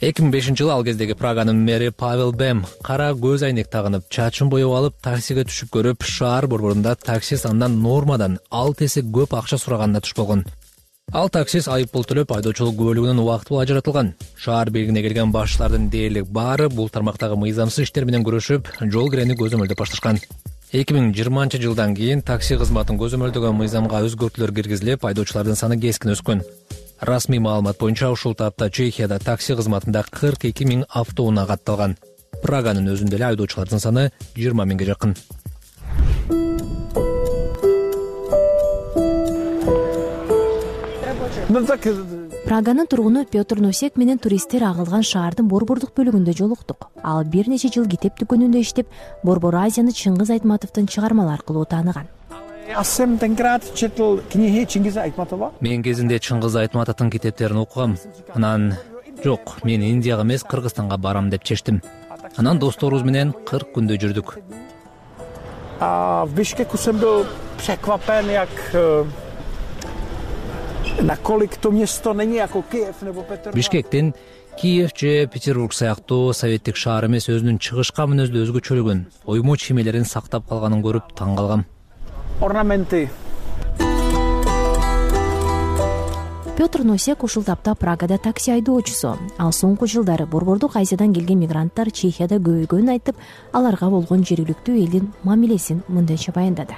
[0.00, 4.48] Эки миң бешинчи жылы ал кездеги праганын мэри павел бем кара көз айнек тагынып чачын
[4.48, 10.00] боеп алып таксиге түшүп көрүп шаар борборунда такси санынан нормадан алты эсе көп акча сураганына
[10.00, 10.46] туш болгон.
[11.12, 16.70] Ал таксист айып пул төлөп айдоочулук күбөлүгүнөн убактылуу ажыратылган шаар бийлигине келген башчылардын дээрлик баары
[16.70, 20.24] бул тармактагы мыйзамсыз иштер менен күрөшүп жол кирени көзөмөлдөп башташкан
[20.72, 26.42] эки миң жыйырманчы жылдан кийин такси кызматын көзөмөлдөгөн мыйзамга өзгөртүүлөр киргизилип айдоочулардын саны кескин өскөн.
[27.00, 31.96] Расмий маалымат боюнча ушул тапта чехияда такси кызматында кырк эки миң автоунаа катталган.
[32.42, 35.16] Праганын өзүндө эле айдоочулардын саны жыйырма миңге жакын
[42.48, 46.86] праганын тургуну петр носек менен туристтер агылган шаардын борбордук бөлүгүндө жолуктук.
[47.04, 48.88] Ал бир нече жыл китеп дүкөнүндө иштеп
[49.22, 52.08] борбор азияны чыңгыз айтматовдун чыгармалары аркылуу тааныган.
[55.60, 57.98] Мен кезинде чыңгыз айтматовдун китептерин окугам.
[58.34, 58.74] Анан
[59.22, 61.82] жок мен индияга эмес кыргызстанга барам деп чечтим.
[62.38, 64.38] Анан досторубуз менен кырк күндөй жүрдүк
[73.54, 74.14] бишкектин
[74.60, 80.82] киев же петербург сыяктуу советтик шаар эмес өзүнүн чыгышка мүнөздүү өзгөчөлүгүн оймо чиймелерин сактап калганын
[80.82, 81.64] көрүп таң калгам.
[82.40, 83.08] Орнаменты.
[86.58, 89.14] Петр носек ушул тапта прагада такси айдоочусу.
[89.38, 93.22] Ал соңку жылдары борбордук азиядан келген мигранттар чехияда көбөйгөнүн айтып
[93.52, 96.74] аларга болгон жергиликтүү элдин мамилесин мындайча баяндады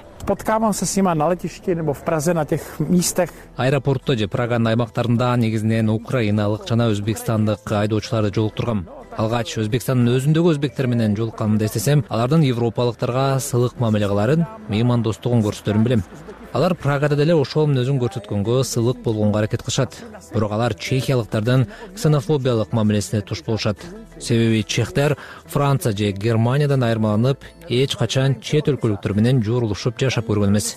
[3.57, 11.17] аэропортто же праганын аймактарында негизинен украиналык жана өзбекстандык айдоочуларды жолуктургам алгач өзбекстандын өзүндөгү өзбектер менен
[11.19, 16.05] жолукканымды эстесем алардын европалыктарга сылык мамиле кылаарын меймандостугун көрсөтөрүн билем
[16.53, 19.97] алар прагада деле ошол мүнөзүн көрсөткөнгө сылык болгонго аракет кылышат.
[20.35, 23.79] Бирок алар чехиялыктардын ксенофобиялык мамилесине туш болушат.
[24.19, 30.77] Себеби чехтер франция же германиядан айырмаланып эч качан чет өлкөлүктөр менен жоорулушуп жашап көргөн эмес.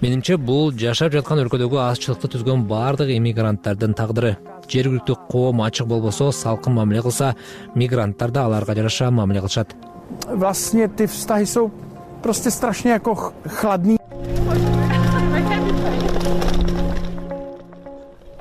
[0.00, 4.36] Менимче бул жашап жаткан өлкөдөгү азчылыкты түзгөн баардык эмигранттардын тагдыры
[4.68, 7.34] жергиликтүү коом ачык болбосо салкын мамиле кылса
[7.74, 9.74] мигранттар да аларга жараша мамиле кылышат.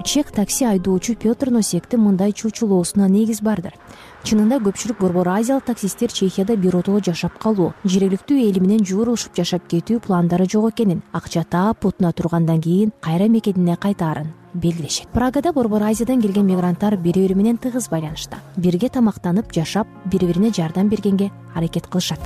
[0.08, 3.74] Чех такси айдоочу петр носектин мындай чучулоосуна негиз бардыр
[4.28, 10.02] чынында көпчүлүк борбор азиялык таксисттер чехияда биротоло жашап калуу жергиликтүү эли менен жоорулушуп жашап кетүү
[10.04, 15.08] пландары жок экенин акча таап бутуна тургандан кийин кайра мекенине кайтаарын белгилешет.
[15.14, 18.42] Прагада борбор азиядан келген мигранттар бири бири менен тыгыз байланышта.
[18.58, 22.20] Бирге тамактанып жашап бири бирине жардам бергенге аракет кылышат.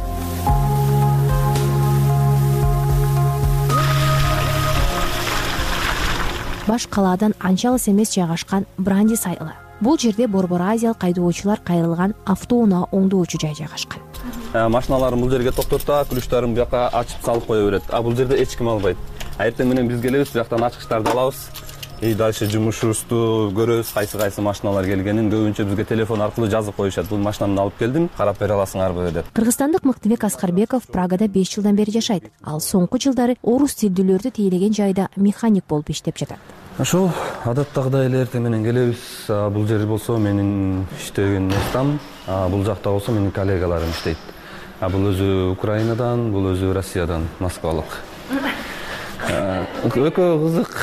[6.67, 12.87] Баш калаадан анча алыс эмес жайгашкан брандис айылы бул жерде борбор азиялык айдоочулар кайрылган автоунаа
[12.91, 13.99] оңдоочу жай жайгашкан.
[14.53, 17.83] Э, машиналарын бул жерге токтотуп ключтарын буяка ачып салып кое берет.
[17.89, 18.97] А бул жерде эч ким албайт.
[19.39, 21.49] Эртең менен биз келебиз бияктан ачкычтарды алабыз.
[22.01, 25.29] И дальше жумушубузду көрөбүз кайсы кайсы машиналар келгенин.
[25.31, 27.09] Көбүнчө бизге телефон аркылуу жазып коюшат.
[27.09, 31.91] Бул машинамды алып келдим карап бере аласыңарбы деп кыргызстандык мыктыбек аскарбеков прагада беш жылдан бери
[31.91, 32.31] жашайт.
[32.43, 37.09] Ал соңку жылдары орус тилдүүлөрдү тейлеген жайда механик болуп иштеп жатат ошол
[37.45, 39.01] адаттагыдай эле эртең менен келебиз.
[39.27, 41.97] Бул жер болсо менин иштеген местам
[42.27, 44.17] бул жакта болсо менин коллегаларым иштейт.
[44.81, 47.99] Бул өзү украинадан бул өзү россиядан москвалык
[49.21, 50.11] экөө
[50.41, 50.73] кызык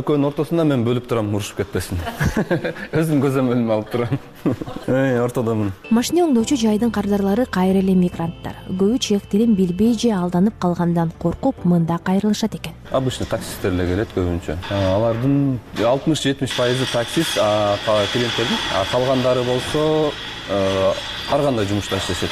[0.00, 2.00] экөөнүн ортосунда мен бөлүп турам урушуп кетпесин.
[2.98, 4.18] Өзүм көзөмөлүмө алып турам.
[5.24, 5.72] Ортодомун.
[5.90, 8.56] Машина оңдоочу жайдын кардарлары кайра эле мигранттар.
[8.68, 12.76] Көбү чех тилин билбей же алданып калгандан коркуп мында кайрылышат экен.
[12.90, 14.56] Обычный таксисттер эле келет көбүнчө.
[14.94, 17.36] Алардын алтымыш жетимиш пайызы таксист
[18.12, 18.58] клиенттердин
[18.92, 20.12] калгандары болсо
[20.48, 22.30] ар кандай жумушта иштешет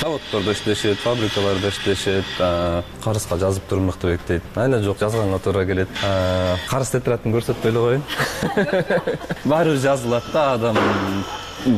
[0.00, 2.24] заводдордо иштешет фабрикаларда иштешет
[3.04, 5.88] карызга жазып тур мыктыбек дейт айла жок жазганга туура келет.
[6.68, 8.02] Карыз тетрадын көрсөтпөй эле коеюн
[9.44, 10.76] баары бир жазылат да адам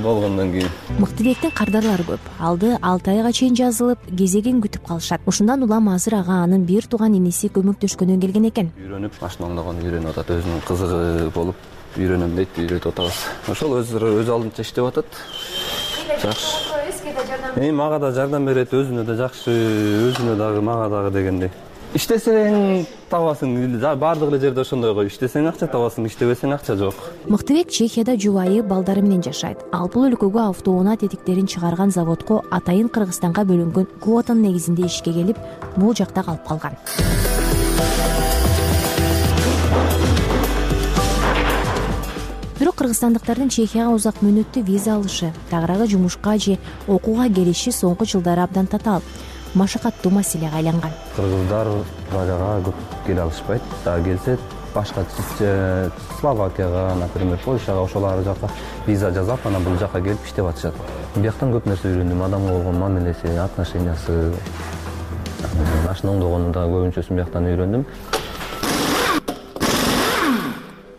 [0.02, 0.68] болгондон кийин.
[0.98, 2.30] Мыктыбектин кардарлары көп.
[2.38, 5.20] Алды алты айга чейин жазылып кезегин күтүп калышат.
[5.26, 8.72] Ушундан улам азыр ага анын бир тууган иниси көмөктөшкөнү келген экен.
[8.78, 10.34] Үйрөнүп машина оңдогонду үйрөнүп атат.
[10.36, 11.56] Өзүнүн кызыгы болуп
[11.96, 13.24] үйрөнөм дейт үйрөтүп атабыз.
[13.48, 15.22] Ошол өз алдынча иштеп атат.
[16.20, 16.69] Жакшы
[17.56, 19.50] эми мага да жардам берет өзүнө да жакшы
[20.10, 21.50] өзүнө дагы мага дагы дегендей.
[21.90, 23.56] Иштесең табасың
[23.98, 25.02] баардык эле жерде ошондой го.
[25.08, 26.94] Иштесең акча табасың иштебесең акча жок.
[27.26, 29.58] Мыктыбек чехияда жубайы балдары менен жашайт.
[29.72, 35.38] Ал бул өлкөгө автоунаа тетиктерин чыгарган заводко атайын кыргызстанга бөлүнгөн квотанын негизинде ишке келип
[35.76, 37.39] бул жакта калып калган
[42.80, 46.56] кыргызстандыктардын чехияга узак мөөнөттүү виза алышы тагыраагы жумушка же
[46.88, 49.02] окууга келиши соңку жылдары абдан татаал.
[49.54, 50.94] Машакаттуу маселеге айланган.
[51.16, 51.68] Кыргыздар
[52.08, 53.62] прагага көп келе алышпайт.
[53.84, 54.38] Дагы келсе
[54.74, 55.04] башка
[56.20, 58.48] словакияга например польшага ошол жака
[58.86, 60.74] виза жасап анан бул жака келип иштеп атышат.
[61.16, 64.32] Бияктан көп нерсе үйрөндүм адамга болгон мамилеси отношениясы
[65.86, 67.84] машина оңдогону дагы көбүнчөсүн бияктан үйрөндүм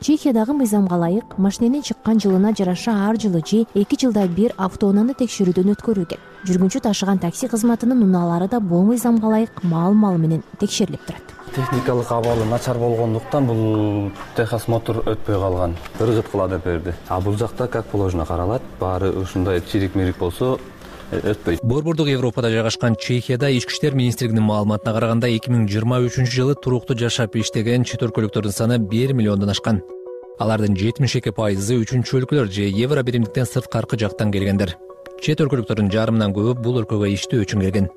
[0.01, 5.75] чехиядагы мыйзамга ылайык машиненин чыккан жылына жараша ар жылы же эки жылда бир автоунааны текшерүүдөн
[5.75, 11.05] өткөрүү экен жүргүнчү ташыган такси кызматынын унаалары да бул мыйзамга ылайык маал маалы менен текшерилип
[11.05, 11.21] турат.
[11.53, 15.77] Техникалык абалы начар болгондуктан бул техосмотр өтпөй калган.
[15.99, 20.57] Ыргыт кыла деп берди а бул жакта как положено каралат баары ушундай чирик мирик болсо
[21.11, 26.55] өтпөйт борбордук европада жайгашкан чехияда ички иштер министрлигинин маалыматына караганда эки миң жыйырма үчүнчү жылы
[26.55, 29.81] туруктуу жашап иштеген чет өлкөлүктөрдүн саны бир миллиондон ашкан.
[30.39, 34.77] Алардын жетимиш эки пайызы үчүнчү өлкөлөр же евро биримдиктен сырткаркы жактан келгендер.
[35.21, 37.91] Чет өлкөлүктөрдүн жарымынан көбү бул өлкөгө иштөө үчүн келген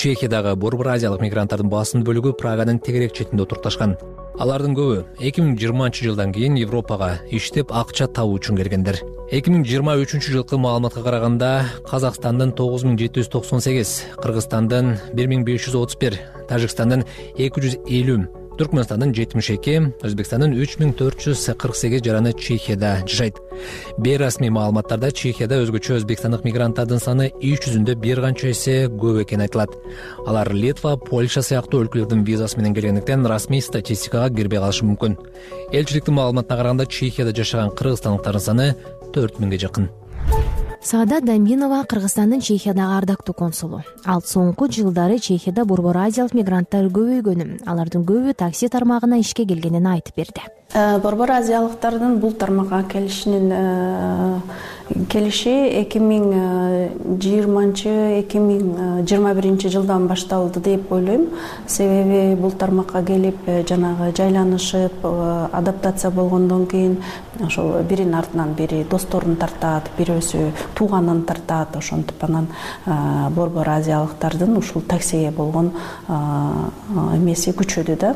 [0.00, 3.92] чехиядагы борбор азиялык мигранттардын басым бөлүгү праганын тегерек четинде отурукташкан
[4.40, 9.02] алардын көбү эки миң жыйырманчы жылдан кийин европага иштеп акча табуу үчүн келгендер.
[9.28, 11.52] эки миң жыйырма үчүнчү жылкы маалыматка караганда
[11.90, 16.16] казакстандын тогуз миң жети жүз токсон сегиз кыргызстандын бир миң беш жүз отуз бир
[16.48, 17.04] тажикстандын
[17.36, 22.98] эки жүз элүү түркмөнстандын жетимиш эки өзбекстандын үч миң төрт жүз кырк сегиз жараны чехияда
[23.06, 23.38] жашайт.
[23.96, 29.72] Бейрасмий маалыматтарда чехияда өзгөчө өзбекстандык мигранттардын саны иш жүзүндө бир канча эсе көп экени айтылат.
[30.26, 35.16] Алар литва польша сыяктуу өлкөлөрдүн визасы менен келгендиктен расмий статистикага кирбей калышы мүмкүн.
[35.72, 38.70] Элчиликтин маалыматына караганда чехияда жашаган кыргызстандыктардын саны
[39.14, 39.88] төрт миңге жакын
[40.82, 43.82] саадат даминова кыргызстандын чехиядагы ардактуу консулу.
[44.04, 50.16] Ал соңку жылдары чехияда борбор азиялык мигранттар көбөйгөнүн алардын көбү такси тармагына ишке келгенин айтып
[50.16, 50.46] берди.
[50.72, 54.40] Э, борбор азиялыктардын бул тармакка келишинин э,
[55.10, 61.28] келиши эки миң жыйырманчы эки миң жыйырма биринчи жылдан башталды деп ойлойм.
[61.66, 66.98] Себеби бул тармакка келип э, жанагы жайланышып адаптация болгондон кийин
[67.46, 71.76] ошол биринин артынан бири досторун тартат бирөөсү тууганын тартат.
[71.76, 72.48] Ошентип анан
[73.30, 75.72] борбор азиялыктардын ушул таксиге болгон
[76.08, 78.14] эмеси күчөдү да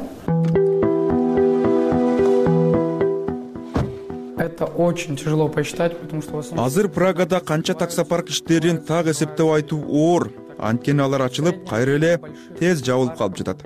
[4.45, 10.31] это очень тяжело посчитать потому что азыр прагада канча таксопарк иштерин так эсептеп айтуу оор.
[10.59, 12.21] Анткени алар ачылып кайра эле
[12.61, 13.65] тез жабылып калып жатат.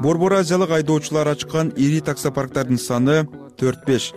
[0.00, 3.26] Борбор азиялык айдоочулар ачкан ири таксопарктардын саны
[3.58, 4.14] төрт беш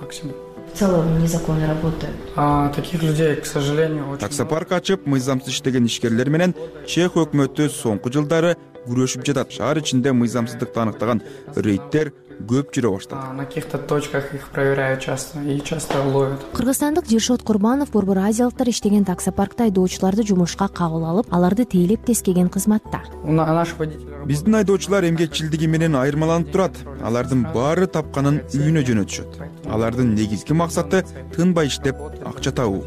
[0.00, 0.34] максимум
[0.72, 2.74] в целом незаконно работают.
[2.74, 6.54] Таких людей к сожалению очень таксопарк ачып мыйзамсыз иштеген ишкерлер менен
[6.86, 8.56] чех өкмөтү соңку жылдары
[8.86, 9.52] күрөшүп жатат.
[9.52, 11.22] Шаар ичинде мыйзамсыздыкты аныктаган
[11.54, 13.34] рейддер көп жүрө баштады.
[13.36, 16.44] На каких то точках их проверяют часто и часто ловят.
[16.54, 23.02] Кыргызстандык дилшот курманов борбор азиялыктар иштеген таксопаркта айдоочуларды жумушка кабыл алып аларды тейлеп тескеген кызматта.
[23.24, 26.78] Наши водители биздин айдоочулар эмгекчилдиги менен айырмаланып турат.
[27.04, 29.40] Алардын баары тапканын үйүнө жөнөтүшөт.
[29.68, 31.04] Алардын негизги максаты
[31.36, 32.84] тынбай иштеп акча табуу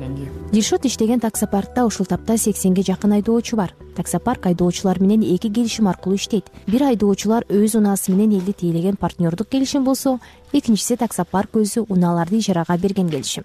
[0.51, 3.73] дилшот иштеген таксопаркта ушул тапта сексенге жакын айдоочу бар.
[3.95, 6.45] Таксопарк айдоочулар менен эки келишим аркылуу иштейт.
[6.67, 10.19] Бир айдоочулар өз унаасы менен элди тейлеген партнердук келишим болсо
[10.53, 13.43] экинчиси таксопарк өзү унааларды ижарага берген келишим.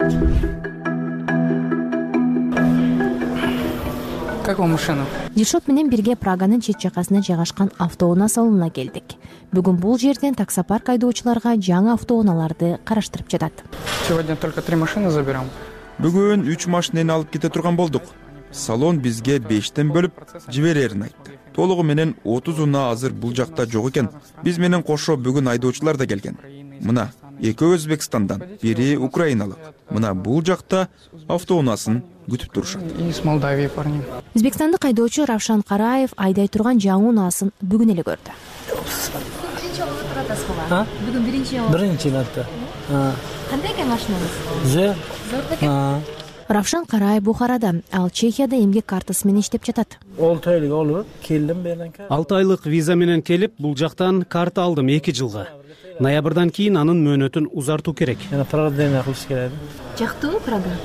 [4.44, 5.06] Как вам машина?
[5.34, 9.14] Дилшот менен бирге праганын чет жакасына жайгашкан автоунаа салонуна келдик.
[9.52, 13.52] Бүгүн бул жерден таксопарк айдоочуларга жаңы автоунааларды караштырып жатат.
[14.08, 15.48] Сегодня только три машины заберем
[16.02, 18.02] бүгүн үч машинени алып кете турган болдук?
[18.50, 20.18] Салон бизге бештен бөлүп
[20.50, 21.38] жиберерин айтты.
[21.54, 24.08] Толугу менен отуз унаа азыр бул жакта жок экен.
[24.42, 26.38] Биз менен кошо бүгүн айдоочулар да келген.
[26.82, 29.58] Мына экөө өзбекстандан бири украиналык.
[29.90, 30.88] Мына бул жакта
[31.28, 32.82] автоунаасын күтүп турушат.
[32.98, 34.02] Из молдавии парни.
[34.34, 38.34] Өзбекстандык айдоочу равшан караев айдай турган жаңы унаасын бүгүн эле көрдү.
[38.72, 42.46] Биринчи жолу отуруп атасызбы бүгүн биринчи жолу биринчи марта
[42.88, 44.40] кандай экен машинаңыз?
[44.72, 44.94] Зор
[45.30, 46.02] зор бекен
[46.52, 49.98] равшан караев бухарада ал чехияда эмгек картасы менен иштеп жатат.
[50.20, 55.12] Алты айлык алып келдим бул алты айлык виза менен келип бул жактан карта алдым эки
[55.12, 55.48] жылга.
[56.00, 58.18] Ноябрдан кийин анын мөөнөтүн узартуу керек.
[58.30, 59.52] Жана продление кылыш керек.
[59.98, 60.76] Жактыбы прага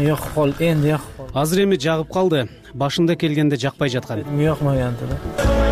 [0.00, 2.48] жокуп калды энди жакып калды азыр эми жагып калды.
[2.74, 4.24] Башында келгенде жакпай жаткан.
[4.38, 5.63] Жакмаган да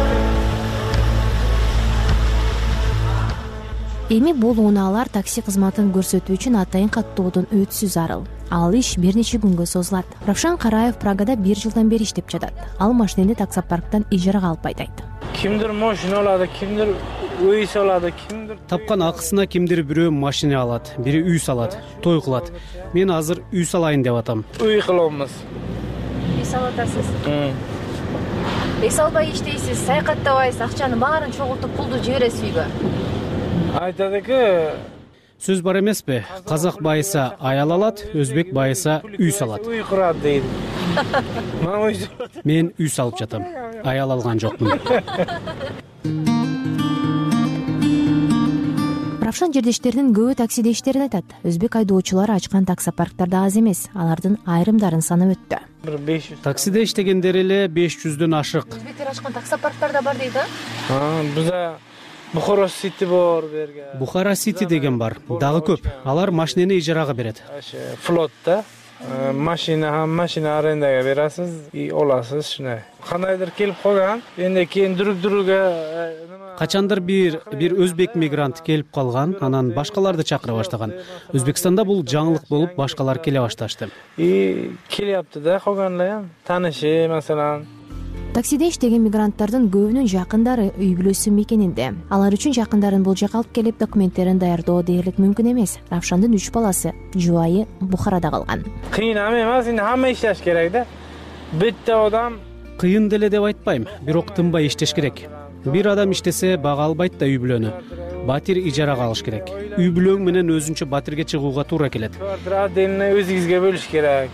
[4.12, 9.38] эми бул унаалар такси кызматын көрсөтүү үчүн атайын каттоодон өтүүсү зарыл ал иш бир нече
[9.40, 10.04] күнгө созулат.
[10.26, 12.52] Равшан караев прагада бир жылдан бери иштеп жатат.
[12.78, 15.02] Ал машинени таксопарктан ижарага алып айдайт
[15.38, 16.92] кимдир машина алат кимдир
[17.40, 22.52] үй салат кимдир тапкан акысына кимдир бирөө машина алат бири үй салат той кылат.
[22.92, 24.44] Мен азыр үй салайын деп атам.
[24.60, 25.32] Үй кылабыз.
[26.36, 27.08] Үй салып атасыз
[28.82, 33.21] үй салбай иштейсиз саякаттабайсыз акчанын баарын чогултуп пулду жибересиз үйгө
[33.80, 34.40] айтат эки.
[35.42, 36.22] Сөз бар эмеспи?
[36.46, 39.66] Казак байыса аял алат өзбек байыса үй салат.
[39.66, 40.44] Үй курат дейт
[42.44, 43.42] мен үй салып жатам.
[43.82, 44.78] Аял алган жокмун.
[49.22, 51.24] Равшан жердештеринин көбү таксиде иштерин айтат.
[51.42, 53.88] Өзбек айдоочулары ачкан таксопарктар да аз эмес.
[53.94, 55.58] Алардын айрымдарын санап өттү.
[55.82, 58.76] Бир беш жүз таксиде иштегендер эле беш жүздөн ашык.
[58.76, 60.44] Өзбектер ачкан таксопарктар да бар дейт а?
[61.34, 61.70] Бизде
[62.32, 65.18] бухара сити бар берге бухара сити деген бар.
[65.28, 65.88] Дагы көп.
[66.04, 67.42] Алар машинени ижарага берет.
[68.02, 68.64] Флот да.
[69.32, 76.14] Машина машина арендага берасиз и аласыз ушундай кандайдыр келип калган эми кийин друг друга
[76.56, 80.92] качандыр бир бир өзбек мигрант келип калган анан башкаларды чакыра баштаган.
[81.32, 83.90] Өзбекстанда бул жаңылык болуп башкалар келе башташты.
[84.16, 87.66] И келяпты да калган эле таанышы маселан
[88.32, 93.78] таксиде иштеген мигранттардын көбүнүн жакындары үй бүлөсү мекенинде алар үчүн жакындарын бул жака алып келип
[93.80, 95.76] документтерин даярдоо дээрлик мүмкүн эмес.
[95.90, 98.64] Равшандын үч баласы жубайы бухарада калган.
[98.94, 100.86] Кыйын эмес эми хамма иштеш керек да.
[101.52, 102.40] Бетте адам
[102.80, 105.28] кыйын деле деп айтпайм бирок тынбай иштеш керек.
[105.64, 107.70] Бир адам иштесе бага албайт да үй бүлөнү.
[108.26, 109.52] Батир ижарага алыш керек.
[109.76, 112.16] Үй бүлөң менен өзүнчө батирге чыгууга туура келет.
[112.48, 114.30] Отдельно өзүңүзгө бөлүш керек.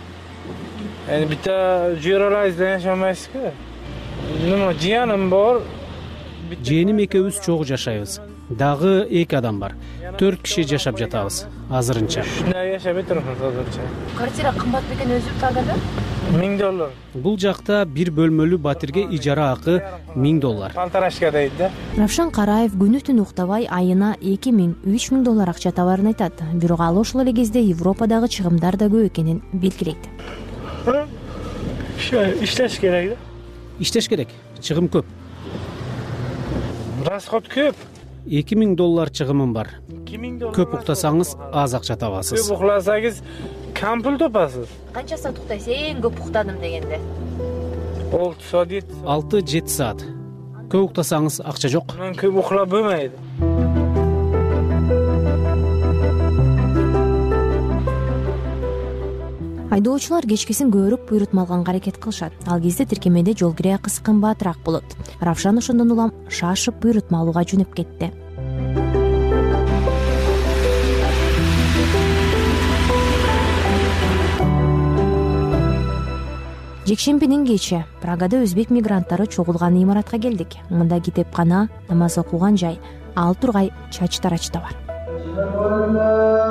[1.09, 3.51] Эми бутта жибере алайбыз деп жашамайсызбы
[4.43, 5.61] нема жыяным бар.
[6.65, 8.19] Жээним экөөбүз чогуу жашайбыз.
[8.49, 9.75] Дагы эки адам бар.
[10.17, 11.45] Төрт киши жашап жатабыз.
[11.69, 12.23] Азырынча.
[12.49, 13.89] Жашап отурмуз азырынча.
[14.15, 15.75] Квартира кымбат бекен өзү прагада
[16.33, 16.89] миң доллар.
[17.13, 19.79] Бул жакта бир бөлмөлүү батирге ижара акы
[20.15, 20.73] миң доллар.
[20.73, 21.69] Полторашка дейт да?
[21.97, 26.41] Равшан караев күнү түн уктабай айына эки миң үч миң доллар акча табаарын айтат.
[26.53, 30.09] Бирок ал ошол эле кезде европадагы чыгымдар да көп экенин белгилейт
[32.41, 33.28] иштеш керек да
[33.79, 34.29] иштеш керек
[34.61, 35.05] чыгым көп.
[37.07, 37.75] Расход көп?
[38.27, 39.71] Эки миң доллар чыгымым бар.
[39.87, 42.43] Эки миң доллар көп уктасаңыз аз акча табасыз.
[42.43, 43.23] Көп уктасаңыз
[43.79, 46.99] кам пул тапасыз канча саат уктайсыз эң көп уктадым дегенде.
[48.11, 50.05] Алты саат жети саат алты жети саат.
[50.69, 51.95] Көп уктасаңыз акча жок.
[52.19, 53.58] Көп болбойт
[59.69, 62.33] айдоочулар кечкисин көбүрөөк буйрутма алганга аракет кылышат.
[62.47, 64.83] Ал кезде тиркемеде жол кире акысы кымбатыраак болот.
[65.21, 68.11] Равшан ошондон улам шашып буйрутма алууга жөнөп кетти.
[76.89, 77.85] Жекшембинин кечи.
[78.01, 80.57] Прагада өзбек мигранттары чогулган имаратка келдик.
[80.69, 82.79] Мында китепкана намаз окулган жай.
[83.15, 86.48] Ал тургай чач тарач да бар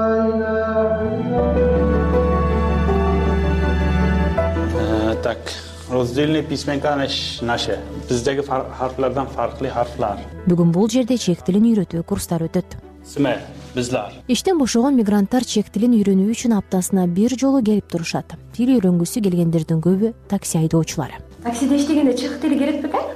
[5.90, 6.96] раздельный письменка
[7.40, 7.78] наше.
[8.08, 10.18] Биздеги харфлардан фарклуу харфлар
[10.48, 12.78] бүгүн бул жерде чек тилин үйрөтүү курстары өтөт.
[13.04, 13.36] Сме
[13.74, 14.14] бизлар.
[14.28, 18.36] Иштен бошогон мигранттар чек тилин үйрөнүү үчүн аптасына бир жолу келип турушат.
[18.56, 21.20] Тил үйрөнгүсү келгендердин көбү такси айдоочулары.
[21.42, 23.08] Таксиде иштегенде чех тили керек бекен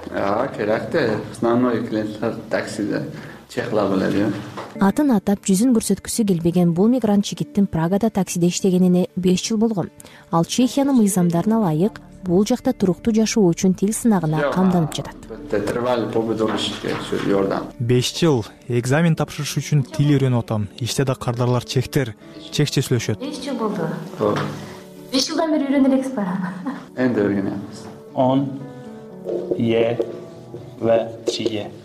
[0.56, 3.02] керек да основной клиенттер таксиде
[3.54, 4.30] чехла э?
[4.80, 9.90] Атын атап жүзүн көрсөткүсү келбеген бул мигрант жигиттин прагада таксиде иштегенине беш жыл болгон.
[10.30, 15.16] Ал чехиянын мыйзамдарына ылайык бул жакта туруктуу жашоо үчүн тил сынагына камданып жатат.
[17.78, 20.68] беш жыл экзамен тапшырыш үчүн тил үйрөнүп атам.
[20.80, 22.14] Ичте да кардарлар чехтер
[22.50, 23.20] чехче сүйлөшөт.
[23.20, 24.38] Беш жыл болду.
[25.12, 26.24] Беш жылдан бери үйрөнө элексизби
[26.96, 27.84] энди үйрөнөбүз
[28.14, 28.48] он
[29.58, 29.98] е
[30.80, 31.81] в три е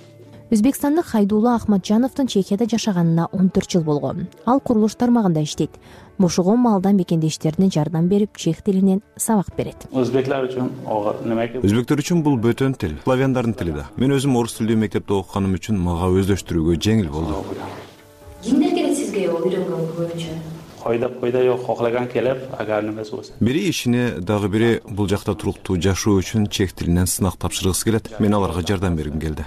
[0.49, 4.27] өзбекстандык хайдуулла акматжановдун чехияда жашаганына он төрт жыл болгон.
[4.45, 5.71] Ал курулуш тармагында иштейт.
[6.17, 9.87] Бошогон маалда мекендештерине жардам берип чех тилинен сабак берет.
[9.91, 10.71] Өзбеклер үчүн
[11.25, 13.89] неме өзбектер үчүн бул бөтөн тил славяндардын тили да.
[13.97, 17.43] Мен өзүм орус тилдүү мектепте окуганым үчүн мага өздөштүрүүгө жеңил болду.
[18.41, 20.39] Кимдер келет сизге үйрөнгөнгө көбүнчө
[20.79, 23.33] койдоп койдо жок коклаган келип агар немеси болсо.
[23.41, 28.11] Бири ишине дагы бири бул жакта туруктуу жашоо үчүн чек тилинен сынак тапшыргысы келет.
[28.19, 29.45] Мен аларга жардам бергим келди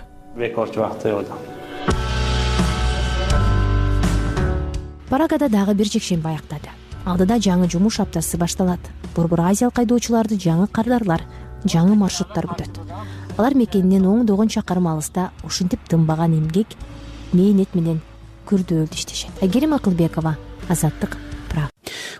[5.10, 6.70] прагада дагы бир жекшемби аяктады.
[7.04, 8.80] Алдыда жаңы жумуш аптасы башталат.
[9.16, 11.26] Борбор азиялык айдоочуларды жаңы кардарлар
[11.64, 12.78] жаңы маршруттар күтөт.
[13.36, 16.72] Алар мекенинен оңдогон чакырым алыста ушинтип тынбаган эмгек
[17.32, 18.00] мээнет менен
[18.48, 19.42] күрдөөлдүү иштешет.
[19.42, 20.38] Айгерим акылбекова
[20.68, 21.18] азаттык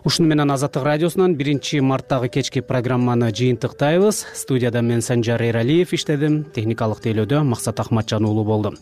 [0.05, 4.25] ушуну менен азаттык радиосунан биринчи марттагы кечки программаны жыйынтыктайбыз.
[4.35, 6.45] Студияда мен санжар эралиев иштедим.
[6.55, 8.75] Техникалык тейлөөдө максат акматжан уулу болду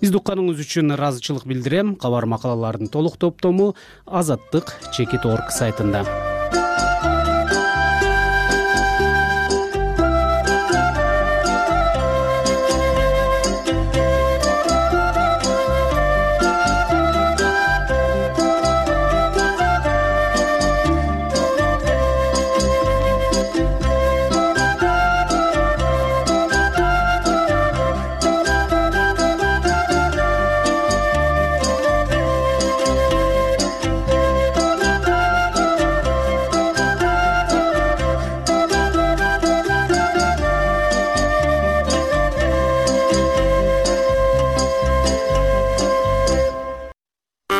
[0.00, 1.96] бизди укканыңыз үчүн ыраазычылык билдирем.
[1.96, 3.74] Кабар макалалардын толук топтому
[4.06, 6.29] азаттык чекит орг сайтында